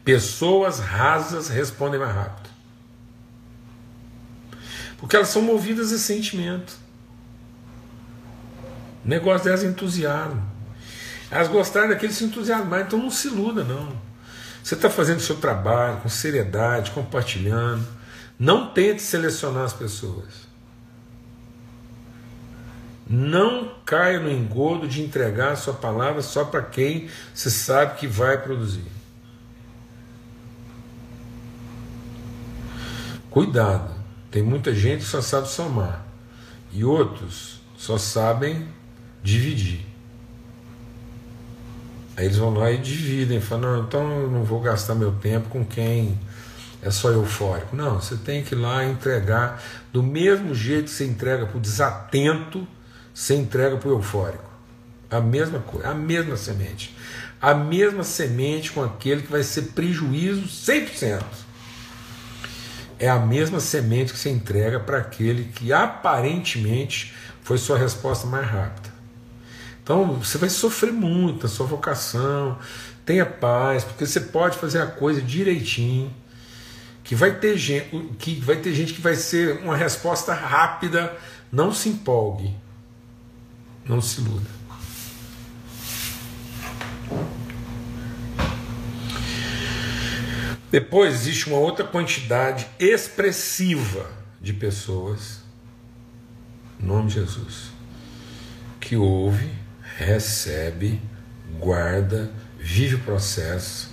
Pessoas 0.05 0.81
rasas 0.81 1.49
respondem 1.49 1.99
mais 1.99 2.15
rápido. 2.15 2.51
Porque 4.99 5.17
elas 5.17 5.29
são 5.29 5.43
movidas 5.43 5.93
a 5.93 5.99
sentimento. 5.99 6.77
O 9.05 9.09
negócio 9.09 9.45
delas 9.45 9.65
é 9.65 9.67
entusiasmo. 9.67 10.43
Elas 11.31 11.49
gostaram 11.49 11.89
daquele 11.89 12.13
se 12.13 12.25
entusiasmar, 12.25 12.83
então 12.83 12.99
não 12.99 13.11
se 13.11 13.29
iluda, 13.29 13.65
não. 13.65 13.93
Você 14.63 14.75
está 14.75 14.89
fazendo 14.89 15.19
o 15.19 15.23
seu 15.23 15.37
trabalho 15.37 15.99
com 15.99 16.09
seriedade, 16.09 16.91
compartilhando. 16.91 17.87
Não 18.39 18.73
tente 18.73 19.03
selecionar 19.03 19.65
as 19.65 19.73
pessoas. 19.73 20.45
Não 23.07 23.75
caia 23.85 24.19
no 24.19 24.31
engodo 24.31 24.89
de 24.89 25.03
entregar 25.03 25.53
a 25.53 25.57
sua 25.57 25.75
palavra 25.75 26.23
só 26.23 26.45
para 26.45 26.63
quem 26.63 27.09
você 27.35 27.51
sabe 27.51 27.99
que 27.99 28.07
vai 28.07 28.41
produzir. 28.41 28.85
Cuidado, 33.35 33.91
tem 34.31 34.45
muita 34.45 34.73
gente 34.73 35.01
que 35.01 35.07
só 35.07 35.21
sabe 35.21 35.49
somar 35.49 36.07
e 36.73 36.85
outros 36.85 37.61
só 37.77 37.99
sabem 37.99 38.69
dividir. 39.25 39.85
Aí 42.17 42.27
eles 42.27 42.37
vão 42.37 42.55
lá 42.55 42.71
e 42.71 42.79
dividem, 42.79 43.41
falam, 43.41 43.79
não, 43.79 43.83
então 43.83 44.21
eu 44.21 44.31
não 44.31 44.45
vou 44.45 44.61
gastar 44.61 44.95
meu 44.95 45.11
tempo 45.11 45.49
com 45.49 45.65
quem 45.65 46.17
é 46.81 46.93
só 46.93 47.11
eufórico. 47.11 47.75
Não, 47.75 48.01
você 48.01 48.17
tem 48.17 48.45
que 48.45 48.55
ir 48.55 48.59
lá 48.59 48.85
entregar 48.85 49.61
do 49.93 50.01
mesmo 50.01 50.55
jeito 50.55 50.85
que 50.85 50.91
você 50.91 51.05
entrega 51.05 51.45
para 51.45 51.59
o 51.59 51.61
desatento 51.61 52.65
você 53.13 53.35
entrega 53.35 53.77
para 53.77 53.89
o 53.89 53.93
eufórico. 53.93 54.49
A 55.11 55.21
mesma 55.21 55.59
coisa, 55.59 55.89
a 55.89 55.95
mesma 55.95 56.37
semente. 56.37 56.97
A 57.43 57.53
mesma 57.53 58.05
semente 58.05 58.71
com 58.71 58.83
aquele 58.83 59.23
que 59.23 59.31
vai 59.33 59.43
ser 59.43 59.63
prejuízo 59.73 60.43
100%. 60.43 61.44
É 63.05 63.11
a 63.11 63.19
mesma 63.19 63.61
semente 63.61 64.15
que 64.15 64.19
você 64.19 64.31
entrega 64.31 64.81
para 64.81 64.97
aquele 64.97 65.53
que 65.53 65.75
aparentemente 65.75 67.15
foi 67.43 67.59
sua 67.59 67.77
resposta 67.77 68.27
mais 68.27 68.47
rápida. 68.47 68.89
Então 69.83 70.15
você 70.15 70.39
vai 70.39 70.49
sofrer 70.49 70.91
muito 70.91 71.43
na 71.43 71.49
sua 71.51 71.67
vocação. 71.67 72.59
Tenha 73.05 73.27
paz, 73.27 73.85
porque 73.85 74.07
você 74.07 74.21
pode 74.21 74.57
fazer 74.57 74.81
a 74.81 74.87
coisa 74.87 75.21
direitinho. 75.21 76.11
Que 77.03 77.15
vai 77.15 77.39
ter 77.39 77.59
gente 77.59 77.91
que 78.19 78.41
vai 78.41 78.57
ter 78.57 78.73
gente 78.73 78.95
que 78.95 79.03
vai 79.03 79.17
ser 79.17 79.59
uma 79.59 79.77
resposta 79.77 80.33
rápida. 80.33 81.15
Não 81.53 81.75
se 81.75 81.91
empolgue. 81.91 82.57
Não 83.85 84.01
se 84.01 84.23
iluda. 84.23 84.49
Depois 90.75 91.15
existe 91.15 91.47
uma 91.47 91.59
outra 91.59 91.87
quantidade 91.87 92.67
expressiva 92.81 94.11
de 94.41 94.53
pessoas, 94.53 95.39
em 96.81 96.85
nome 96.85 97.07
de 97.07 97.15
Jesus, 97.15 97.71
que 98.81 98.97
ouve, 98.97 99.49
recebe, 99.97 101.01
guarda, 101.61 102.29
vive 102.59 102.97
o 102.97 103.01
processo, 103.05 103.93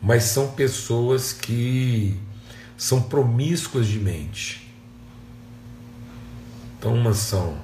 mas 0.00 0.22
são 0.22 0.52
pessoas 0.52 1.34
que 1.34 2.18
são 2.78 3.02
promíscuas 3.02 3.86
de 3.86 3.98
mente. 3.98 4.74
Então, 6.78 6.94
umas 6.94 7.18
são 7.18 7.60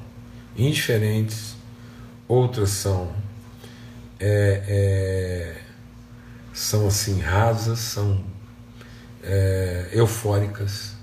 indiferentes, 0.55 1.57
outras 2.29 2.69
são 2.69 3.17
é, 4.21 4.62
é, 4.69 5.62
são 6.53 6.87
assim 6.87 7.19
rasas, 7.19 7.79
são 7.79 8.32
é, 9.23 9.91
eufóricas 9.93 10.95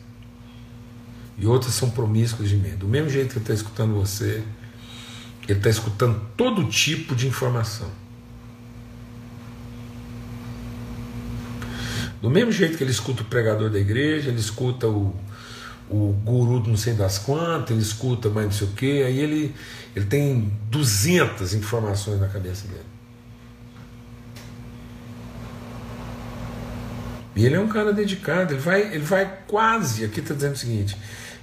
e 1.37 1.47
outras 1.47 1.73
são 1.73 1.89
promíscuas 1.89 2.49
de 2.49 2.57
medo. 2.57 2.79
Do 2.79 2.87
mesmo 2.87 3.09
jeito 3.09 3.29
que 3.29 3.37
ele 3.37 3.43
está 3.43 3.53
escutando 3.53 3.93
você, 3.93 4.43
ele 5.47 5.57
está 5.57 5.69
escutando 5.69 6.21
todo 6.35 6.65
tipo 6.65 7.15
de 7.15 7.27
informação. 7.27 7.89
Do 12.21 12.29
mesmo 12.29 12.51
jeito 12.51 12.77
que 12.77 12.83
ele 12.83 12.91
escuta 12.91 13.21
o 13.21 13.25
pregador 13.25 13.69
da 13.69 13.79
igreja, 13.79 14.29
ele 14.29 14.39
escuta 14.39 14.87
o, 14.87 15.15
o 15.89 16.13
guru 16.23 16.61
não 16.67 16.75
sei 16.75 16.93
das 16.93 17.17
quantas, 17.17 17.71
ele 17.71 17.81
escuta 17.81 18.29
mais 18.29 18.47
não 18.47 18.53
sei 18.53 18.67
o 18.67 18.71
que, 18.71 19.03
aí 19.03 19.19
ele, 19.19 19.55
ele 19.95 20.05
tem 20.05 20.51
200 20.69 21.53
informações 21.53 22.19
na 22.19 22.27
cabeça 22.27 22.67
dele. 22.67 22.98
E 27.35 27.45
ele 27.45 27.55
é 27.55 27.59
um 27.59 27.67
cara 27.67 27.93
dedicado, 27.93 28.53
ele 28.53 28.61
vai, 28.61 28.81
ele 28.81 29.03
vai 29.03 29.39
quase, 29.47 30.03
aqui 30.03 30.19
está 30.19 30.33
dizendo 30.33 30.53
o 30.53 30.57
seguinte, 30.57 30.97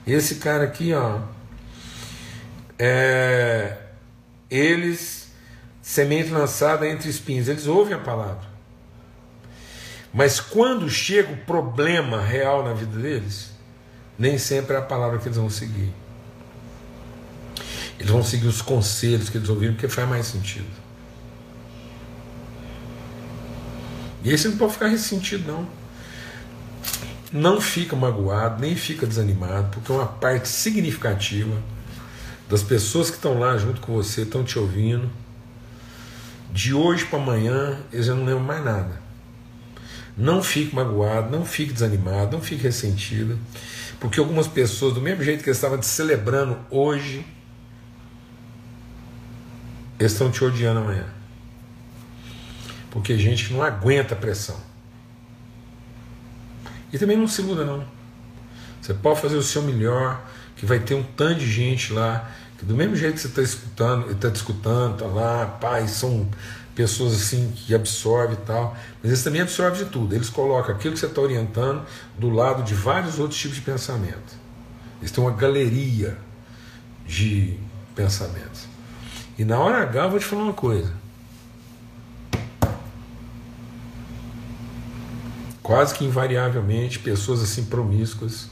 esse 0.06 0.36
cara 0.36 0.64
aqui, 0.64 0.92
ó, 0.92 1.20
é, 2.78 3.76
eles, 4.50 5.30
semente 5.80 6.30
lançada 6.30 6.86
entre 6.88 7.08
espinhos, 7.08 7.48
eles 7.48 7.66
ouvem 7.66 7.94
a 7.94 7.98
palavra. 7.98 8.56
Mas 10.12 10.40
quando 10.40 10.88
chega 10.88 11.32
o 11.32 11.36
problema 11.36 12.20
real 12.20 12.64
na 12.64 12.72
vida 12.72 12.98
deles, 12.98 13.50
nem 14.18 14.38
sempre 14.38 14.74
é 14.74 14.78
a 14.78 14.82
palavra 14.82 15.18
que 15.18 15.26
eles 15.26 15.36
vão 15.36 15.50
seguir. 15.50 15.92
Eles 17.98 18.10
vão 18.10 18.22
seguir 18.22 18.46
os 18.46 18.62
conselhos 18.62 19.28
que 19.28 19.38
eles 19.38 19.48
ouviram, 19.48 19.74
porque 19.74 19.88
faz 19.88 20.08
mais 20.08 20.26
sentido. 20.26 20.85
E 24.26 24.30
aí 24.30 24.36
você 24.36 24.48
não 24.48 24.56
pode 24.56 24.72
ficar 24.72 24.88
ressentido, 24.88 25.46
não. 25.46 25.68
Não 27.32 27.60
fica 27.60 27.94
magoado, 27.94 28.60
nem 28.60 28.74
fica 28.74 29.06
desanimado, 29.06 29.68
porque 29.70 29.92
uma 29.92 30.04
parte 30.04 30.48
significativa 30.48 31.62
das 32.50 32.60
pessoas 32.60 33.08
que 33.08 33.14
estão 33.14 33.38
lá 33.38 33.56
junto 33.56 33.80
com 33.80 33.92
você, 33.92 34.22
estão 34.22 34.42
te 34.42 34.58
ouvindo, 34.58 35.08
de 36.50 36.74
hoje 36.74 37.04
para 37.04 37.20
amanhã, 37.20 37.78
eles 37.92 38.06
já 38.06 38.16
não 38.16 38.24
lembram 38.24 38.42
mais 38.42 38.64
nada. 38.64 39.00
Não 40.16 40.42
fique 40.42 40.74
magoado, 40.74 41.30
não 41.30 41.44
fique 41.44 41.72
desanimado, 41.72 42.36
não 42.36 42.42
fique 42.42 42.64
ressentido. 42.64 43.38
Porque 44.00 44.18
algumas 44.18 44.48
pessoas, 44.48 44.92
do 44.92 45.00
mesmo 45.00 45.22
jeito 45.22 45.44
que 45.44 45.50
eles 45.50 45.56
estavam 45.56 45.78
te 45.78 45.86
celebrando 45.86 46.58
hoje, 46.68 47.24
eles 50.00 50.10
estão 50.10 50.32
te 50.32 50.44
odiando 50.44 50.80
amanhã. 50.80 51.06
Porque 52.96 53.18
gente 53.18 53.48
que 53.48 53.52
não 53.52 53.62
aguenta 53.62 54.14
a 54.14 54.16
pressão. 54.16 54.56
E 56.90 56.98
também 56.98 57.14
não 57.14 57.28
se 57.28 57.42
iluda, 57.42 57.62
não. 57.62 57.84
Você 58.80 58.94
pode 58.94 59.20
fazer 59.20 59.36
o 59.36 59.42
seu 59.42 59.60
melhor, 59.60 60.24
que 60.56 60.64
vai 60.64 60.78
ter 60.78 60.94
um 60.94 61.02
tanto 61.02 61.40
de 61.40 61.46
gente 61.46 61.92
lá, 61.92 62.32
que 62.56 62.64
do 62.64 62.74
mesmo 62.74 62.96
jeito 62.96 63.16
que 63.16 63.20
você 63.20 63.26
está 63.26 63.42
escutando, 63.42 64.10
está 64.10 64.30
te 64.30 64.36
escutando, 64.36 64.94
está 64.94 65.04
lá, 65.04 65.44
pais, 65.44 65.90
são 65.90 66.26
pessoas 66.74 67.12
assim 67.12 67.52
que 67.54 67.74
absorvem 67.74 68.32
e 68.32 68.46
tal, 68.46 68.74
mas 69.02 69.12
eles 69.12 69.22
também 69.22 69.42
absorvem 69.42 69.84
de 69.84 69.90
tudo. 69.90 70.14
Eles 70.14 70.30
colocam 70.30 70.74
aquilo 70.74 70.94
que 70.94 71.00
você 71.00 71.04
está 71.04 71.20
orientando 71.20 71.84
do 72.18 72.30
lado 72.30 72.62
de 72.62 72.72
vários 72.72 73.18
outros 73.18 73.38
tipos 73.38 73.56
de 73.56 73.62
pensamento. 73.62 74.34
Eles 75.00 75.10
têm 75.10 75.22
uma 75.22 75.36
galeria 75.36 76.16
de 77.06 77.58
pensamentos. 77.94 78.66
E 79.38 79.44
na 79.44 79.58
hora 79.58 79.82
H 79.82 80.04
eu 80.04 80.10
vou 80.10 80.18
te 80.18 80.24
falar 80.24 80.44
uma 80.44 80.54
coisa. 80.54 81.04
Quase 85.66 85.96
que 85.96 86.04
invariavelmente, 86.04 87.00
pessoas 87.00 87.42
assim 87.42 87.64
promíscuas 87.64 88.46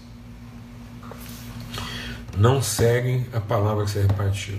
não 2.37 2.61
seguem 2.61 3.25
a 3.33 3.41
palavra 3.41 3.85
que 3.85 3.93
você 3.93 4.03
repartiu 4.03 4.59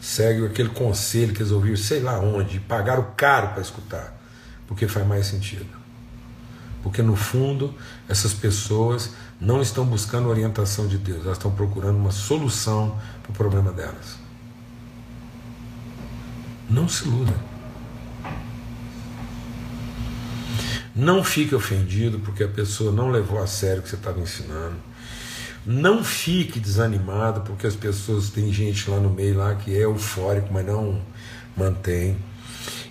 segue 0.00 0.46
aquele 0.46 0.68
conselho 0.68 1.32
que 1.34 1.42
eles 1.42 1.52
ouviram, 1.52 1.76
sei 1.76 2.00
lá 2.00 2.18
onde, 2.20 2.60
pagaram 2.60 3.06
caro 3.16 3.48
para 3.48 3.62
escutar, 3.62 4.14
porque 4.66 4.86
faz 4.86 5.06
mais 5.06 5.26
sentido. 5.26 5.66
Porque 6.82 7.02
no 7.02 7.16
fundo, 7.16 7.74
essas 8.08 8.32
pessoas 8.32 9.12
não 9.40 9.60
estão 9.60 9.84
buscando 9.84 10.28
orientação 10.28 10.86
de 10.86 10.96
Deus, 10.96 11.24
elas 11.24 11.36
estão 11.36 11.50
procurando 11.50 11.96
uma 11.96 12.12
solução 12.12 12.98
para 13.22 13.32
o 13.32 13.34
problema 13.34 13.72
delas. 13.72 14.16
Não 16.70 16.88
se 16.88 17.06
iluda. 17.06 17.34
Não 20.98 21.22
fique 21.22 21.54
ofendido 21.54 22.18
porque 22.18 22.42
a 22.42 22.48
pessoa 22.48 22.90
não 22.90 23.08
levou 23.08 23.40
a 23.40 23.46
sério 23.46 23.78
o 23.78 23.82
que 23.84 23.88
você 23.88 23.94
estava 23.94 24.18
ensinando. 24.18 24.74
Não 25.64 26.02
fique 26.02 26.58
desanimado 26.58 27.42
porque 27.42 27.68
as 27.68 27.76
pessoas 27.76 28.30
têm 28.30 28.52
gente 28.52 28.90
lá 28.90 28.98
no 28.98 29.08
meio 29.08 29.38
lá 29.38 29.54
que 29.54 29.76
é 29.76 29.84
eufórico, 29.84 30.52
mas 30.52 30.66
não 30.66 31.00
mantém. 31.56 32.18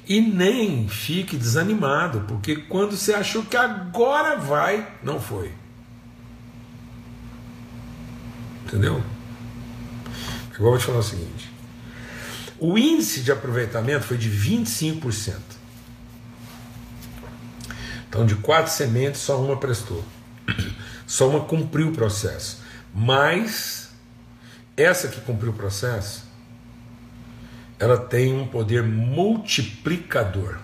E 0.08 0.22
nem 0.22 0.88
fique 0.88 1.36
desanimado, 1.36 2.22
porque 2.30 2.56
quando 2.56 2.96
você 2.96 3.13
achou 3.13 3.43
que 3.43 3.58
agora 3.58 4.38
vai, 4.38 4.88
não 5.04 5.20
foi. 5.20 5.52
Entendeu? 8.65 9.04
Agora 10.56 10.60
eu 10.60 10.63
vou 10.63 10.78
te 10.78 10.86
falar 10.86 11.00
o 11.00 11.04
seguinte: 11.04 11.52
o 12.58 12.78
índice 12.78 13.20
de 13.20 13.34
aproveitamento 13.34 14.06
foi 14.06 14.17
de 14.17 14.30
25%. 14.30 15.57
Então, 18.10 18.26
de 18.26 18.36
quatro 18.36 18.72
sementes, 18.72 19.22
só 19.22 19.41
uma 19.41 19.58
prestou. 19.58 20.04
Só 21.06 21.30
uma 21.30 21.46
cumpriu 21.46 21.88
o 21.88 21.93
processo. 21.93 22.62
Mas, 22.93 23.91
essa 24.76 25.08
que 25.08 25.22
cumpriu 25.22 25.52
o 25.52 25.56
processo, 25.56 26.26
ela 27.80 27.98
tem 27.98 28.34
um 28.34 28.46
poder 28.46 28.84
multiplicador. 28.84 30.58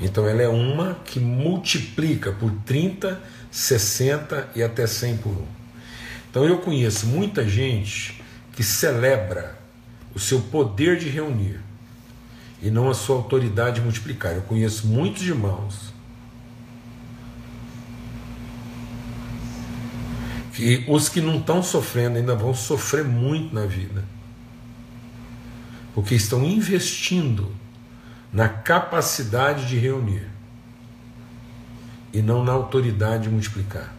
Então 0.00 0.26
ela 0.26 0.42
é 0.42 0.48
uma 0.48 0.94
que 1.04 1.18
multiplica 1.18 2.32
por 2.32 2.52
30, 2.64 3.20
60 3.50 4.50
e 4.54 4.62
até 4.62 4.86
100 4.86 5.16
por 5.18 5.32
1. 5.32 5.46
Então 6.30 6.44
eu 6.44 6.58
conheço 6.58 7.06
muita 7.06 7.46
gente 7.46 8.22
que 8.52 8.62
celebra 8.62 9.58
o 10.14 10.18
seu 10.18 10.40
poder 10.40 10.98
de 10.98 11.08
reunir 11.08 11.60
e 12.60 12.70
não 12.70 12.90
a 12.90 12.94
sua 12.94 13.16
autoridade 13.16 13.80
multiplicar. 13.80 14.34
Eu 14.34 14.42
conheço 14.42 14.86
muitos 14.86 15.22
irmãos 15.22 15.92
que 20.52 20.84
os 20.88 21.08
que 21.08 21.20
não 21.20 21.38
estão 21.38 21.62
sofrendo 21.62 22.18
ainda 22.18 22.34
vão 22.34 22.52
sofrer 22.52 23.04
muito 23.04 23.54
na 23.54 23.64
vida, 23.64 24.04
porque 25.94 26.16
estão 26.16 26.44
investindo 26.44 27.54
na 28.32 28.48
capacidade 28.48 29.66
de 29.68 29.78
reunir 29.78 30.26
e 32.12 32.20
não 32.20 32.42
na 32.42 32.52
autoridade 32.52 33.24
de 33.24 33.28
multiplicar. 33.28 33.97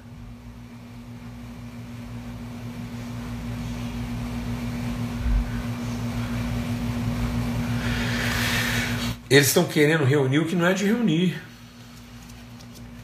Eles 9.29 9.47
estão 9.47 9.65
querendo 9.65 10.03
reunir 10.03 10.39
o 10.39 10.45
que 10.45 10.55
não 10.55 10.65
é 10.65 10.73
de 10.73 10.85
reunir, 10.85 11.39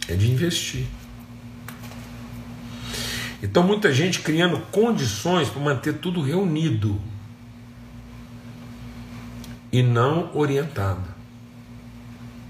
é 0.08 0.16
de 0.16 0.32
investir. 0.32 0.88
Então, 3.44 3.62
muita 3.62 3.94
gente 3.94 4.22
criando 4.22 4.60
condições 4.72 5.50
para 5.50 5.62
manter 5.62 5.94
tudo 6.00 6.20
reunido 6.20 7.00
e 9.72 9.84
não 9.84 10.36
orientado, 10.36 11.04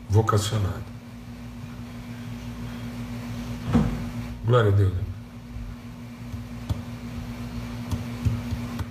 vocacionado. 0.07 0.85
Glória 4.45 4.71
a 4.71 4.75
Deus. 4.75 4.93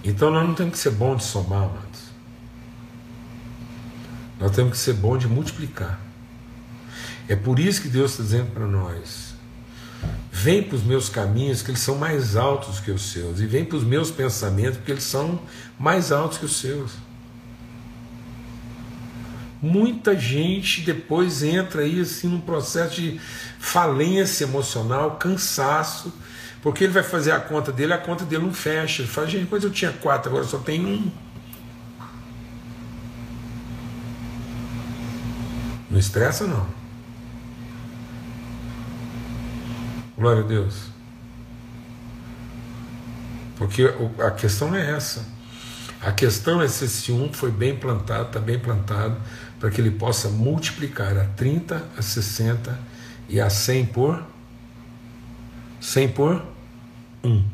Então, 0.02 0.30
nós 0.30 0.46
não 0.46 0.54
temos 0.54 0.72
que 0.74 0.78
ser 0.78 0.90
bom 0.90 1.16
de 1.16 1.24
somar, 1.24 1.62
amados. 1.62 1.83
Nós 4.38 4.50
temos 4.50 4.72
que 4.72 4.78
ser 4.78 4.94
bom 4.94 5.16
de 5.16 5.28
multiplicar. 5.28 6.00
É 7.28 7.36
por 7.36 7.58
isso 7.58 7.80
que 7.80 7.88
Deus 7.88 8.12
está 8.12 8.22
dizendo 8.22 8.50
para 8.52 8.66
nós: 8.66 9.34
Vem 10.30 10.62
para 10.62 10.76
os 10.76 10.82
meus 10.82 11.08
caminhos, 11.08 11.62
que 11.62 11.70
eles 11.70 11.80
são 11.80 11.96
mais 11.96 12.36
altos 12.36 12.80
que 12.80 12.90
os 12.90 13.12
seus. 13.12 13.40
E 13.40 13.46
vem 13.46 13.64
para 13.64 13.78
os 13.78 13.84
meus 13.84 14.10
pensamentos, 14.10 14.76
porque 14.76 14.92
eles 14.92 15.04
são 15.04 15.40
mais 15.78 16.12
altos 16.12 16.38
que 16.38 16.44
os 16.44 16.56
seus. 16.56 16.92
Muita 19.62 20.18
gente 20.18 20.82
depois 20.82 21.42
entra 21.42 21.82
aí 21.82 22.00
assim 22.00 22.28
num 22.28 22.40
processo 22.40 23.00
de 23.00 23.18
falência 23.58 24.44
emocional, 24.44 25.12
cansaço, 25.12 26.12
porque 26.60 26.84
ele 26.84 26.92
vai 26.92 27.02
fazer 27.02 27.32
a 27.32 27.40
conta 27.40 27.72
dele, 27.72 27.94
a 27.94 27.98
conta 27.98 28.24
dele 28.26 28.42
não 28.42 28.52
fecha. 28.52 29.00
Ele 29.00 29.10
fala, 29.10 29.26
gente, 29.26 29.44
depois 29.44 29.64
eu 29.64 29.70
tinha 29.70 29.92
quatro, 29.92 30.28
agora 30.28 30.44
só 30.44 30.58
tem 30.58 30.84
um. 30.84 31.10
Não 35.94 36.00
estressa 36.00 36.44
não. 36.44 36.66
Glória 40.18 40.42
a 40.42 40.44
Deus. 40.44 40.88
Porque 43.56 43.84
a 44.18 44.32
questão 44.32 44.74
é 44.74 44.90
essa. 44.90 45.24
A 46.00 46.10
questão 46.10 46.60
é 46.60 46.66
se 46.66 46.86
esse 46.86 47.12
um 47.12 47.32
foi 47.32 47.52
bem 47.52 47.76
plantado, 47.76 48.26
está 48.26 48.40
bem 48.40 48.58
plantado, 48.58 49.16
para 49.60 49.70
que 49.70 49.80
ele 49.80 49.92
possa 49.92 50.28
multiplicar 50.28 51.16
a 51.16 51.26
30, 51.26 51.80
a 51.96 52.02
60 52.02 52.76
e 53.28 53.40
a 53.40 53.48
100 53.48 53.86
por 53.86 54.20
100 55.80 56.08
por 56.08 56.44
1. 57.22 57.44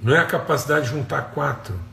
Não 0.00 0.14
é 0.14 0.20
a 0.20 0.26
capacidade 0.26 0.84
de 0.84 0.92
juntar 0.92 1.22
quatro 1.32 1.89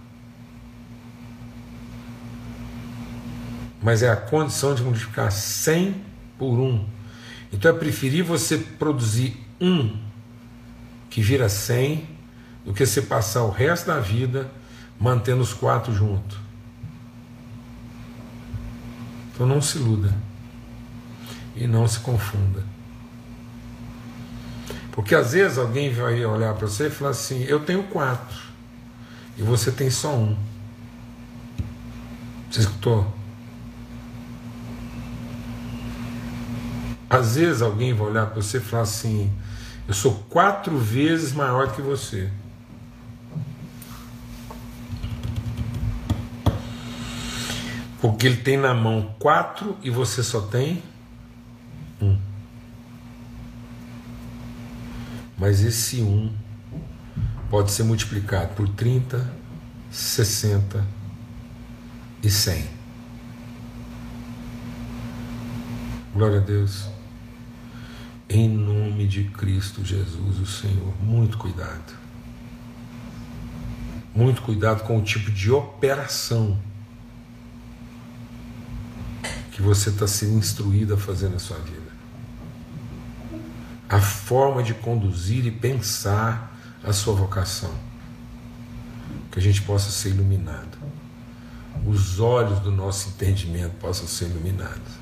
mas 3.87 4.03
é 4.03 4.09
a 4.09 4.17
condição 4.17 4.75
de 4.75 4.83
multiplicar 4.83 5.31
100 5.31 5.95
por 6.37 6.59
1. 6.59 6.85
Então 7.53 7.71
é 7.71 7.73
preferir 7.73 8.21
você 8.21 8.57
produzir 8.57 9.41
um 9.61 9.97
que 11.09 11.21
vira 11.21 11.47
100 11.47 12.05
do 12.65 12.73
que 12.73 12.85
você 12.85 13.01
passar 13.01 13.43
o 13.43 13.49
resto 13.49 13.87
da 13.87 13.97
vida 13.97 14.51
mantendo 14.99 15.41
os 15.41 15.53
quatro 15.53 15.93
juntos. 15.93 16.37
Então 19.33 19.47
não 19.47 19.61
se 19.61 19.77
iluda 19.77 20.13
e 21.55 21.65
não 21.65 21.87
se 21.87 22.01
confunda. 22.01 22.65
Porque 24.91 25.15
às 25.15 25.31
vezes 25.31 25.57
alguém 25.57 25.93
vai 25.93 26.25
olhar 26.25 26.53
para 26.55 26.67
você 26.67 26.87
e 26.87 26.89
falar 26.89 27.11
assim: 27.11 27.41
Eu 27.43 27.61
tenho 27.61 27.83
quatro 27.83 28.37
e 29.37 29.41
você 29.43 29.71
tem 29.71 29.89
só 29.89 30.13
um. 30.13 30.37
Você 32.51 32.59
escutou? 32.59 33.16
Às 37.09 37.35
vezes 37.35 37.61
alguém 37.61 37.93
vai 37.93 38.07
olhar 38.07 38.25
para 38.25 38.41
você 38.41 38.57
e 38.57 38.61
falar 38.61 38.83
assim: 38.83 39.31
Eu 39.87 39.93
sou 39.93 40.13
quatro 40.29 40.77
vezes 40.77 41.31
maior 41.31 41.73
que 41.73 41.81
você. 41.81 42.29
Porque 48.01 48.27
ele 48.27 48.37
tem 48.37 48.57
na 48.57 48.73
mão 48.73 49.15
quatro 49.17 49.75
e 49.81 49.89
você 49.89 50.21
só 50.21 50.41
tem 50.41 50.83
um. 52.01 52.19
Mas 55.37 55.63
esse 55.63 56.01
um 56.01 56.33
pode 57.49 57.71
ser 57.71 57.83
multiplicado 57.83 58.53
por 58.53 58.67
30, 58.67 59.33
60 59.89 60.85
e 62.21 62.29
100. 62.29 62.67
Glória 66.13 66.37
a 66.39 66.41
Deus. 66.41 66.96
Em 68.29 68.49
nome 68.49 69.07
de 69.07 69.23
Cristo 69.25 69.85
Jesus, 69.85 70.39
o 70.39 70.45
Senhor, 70.45 70.93
muito 71.01 71.37
cuidado. 71.37 71.95
Muito 74.13 74.41
cuidado 74.41 74.83
com 74.83 74.97
o 74.97 75.01
tipo 75.01 75.31
de 75.31 75.51
operação 75.51 76.59
que 79.51 79.61
você 79.61 79.89
está 79.89 80.05
sendo 80.05 80.37
instruído 80.37 80.93
a 80.93 80.97
fazer 80.97 81.29
na 81.29 81.39
sua 81.39 81.57
vida. 81.57 81.91
A 83.89 83.99
forma 84.01 84.61
de 84.61 84.73
conduzir 84.73 85.45
e 85.45 85.51
pensar 85.51 86.55
a 86.83 86.91
sua 86.91 87.15
vocação. 87.15 87.73
Que 89.31 89.39
a 89.39 89.41
gente 89.41 89.61
possa 89.61 89.89
ser 89.89 90.09
iluminado. 90.09 90.77
Os 91.85 92.19
olhos 92.19 92.59
do 92.59 92.71
nosso 92.71 93.09
entendimento 93.09 93.73
possam 93.79 94.07
ser 94.07 94.25
iluminados. 94.25 94.93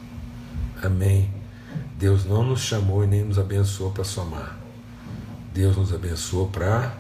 Amém. 0.84 1.45
Deus 1.98 2.26
não 2.26 2.44
nos 2.44 2.62
chamou 2.62 3.04
e 3.04 3.08
nem 3.08 3.24
nos 3.24 3.40
abençoou 3.40 3.92
para 3.92 4.04
somar. 4.04 4.58
Deus 5.54 5.78
nos 5.78 5.94
abençoou 5.94 6.50
para 6.50 6.96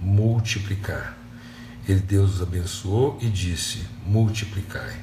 multiplicar. 0.00 1.16
Ele 1.88 2.00
Deus 2.00 2.32
nos 2.32 2.42
abençoou 2.42 3.18
e 3.20 3.28
disse: 3.28 3.86
multiplicai, 4.04 4.96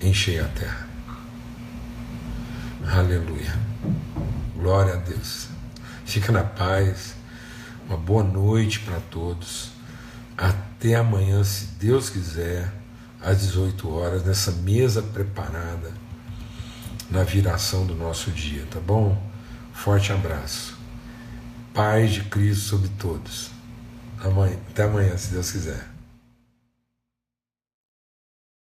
enchei 0.00 0.38
a 0.38 0.44
terra. 0.48 0.88
Aleluia. 2.86 3.58
Glória 4.54 4.94
a 4.94 4.96
Deus. 4.96 5.48
Fica 6.04 6.30
na 6.30 6.44
paz. 6.44 7.14
Uma 7.88 7.96
boa 7.96 8.22
noite 8.22 8.80
para 8.80 9.00
todos. 9.00 9.70
Até 10.36 10.94
amanhã, 10.96 11.42
se 11.42 11.66
Deus 11.78 12.10
quiser, 12.10 12.70
às 13.20 13.40
18 13.40 13.88
horas, 13.90 14.24
nessa 14.24 14.52
mesa 14.52 15.02
preparada 15.02 16.03
na 17.10 17.22
viração 17.22 17.86
do 17.86 17.94
nosso 17.94 18.30
dia, 18.30 18.66
tá 18.70 18.80
bom? 18.80 19.20
Forte 19.72 20.12
abraço. 20.12 20.76
Paz 21.72 22.12
de 22.12 22.22
Cristo 22.24 22.68
sobre 22.70 22.88
todos. 22.98 23.50
Até 24.70 24.84
amanhã, 24.84 25.16
se 25.16 25.32
Deus 25.32 25.50
quiser. 25.50 25.93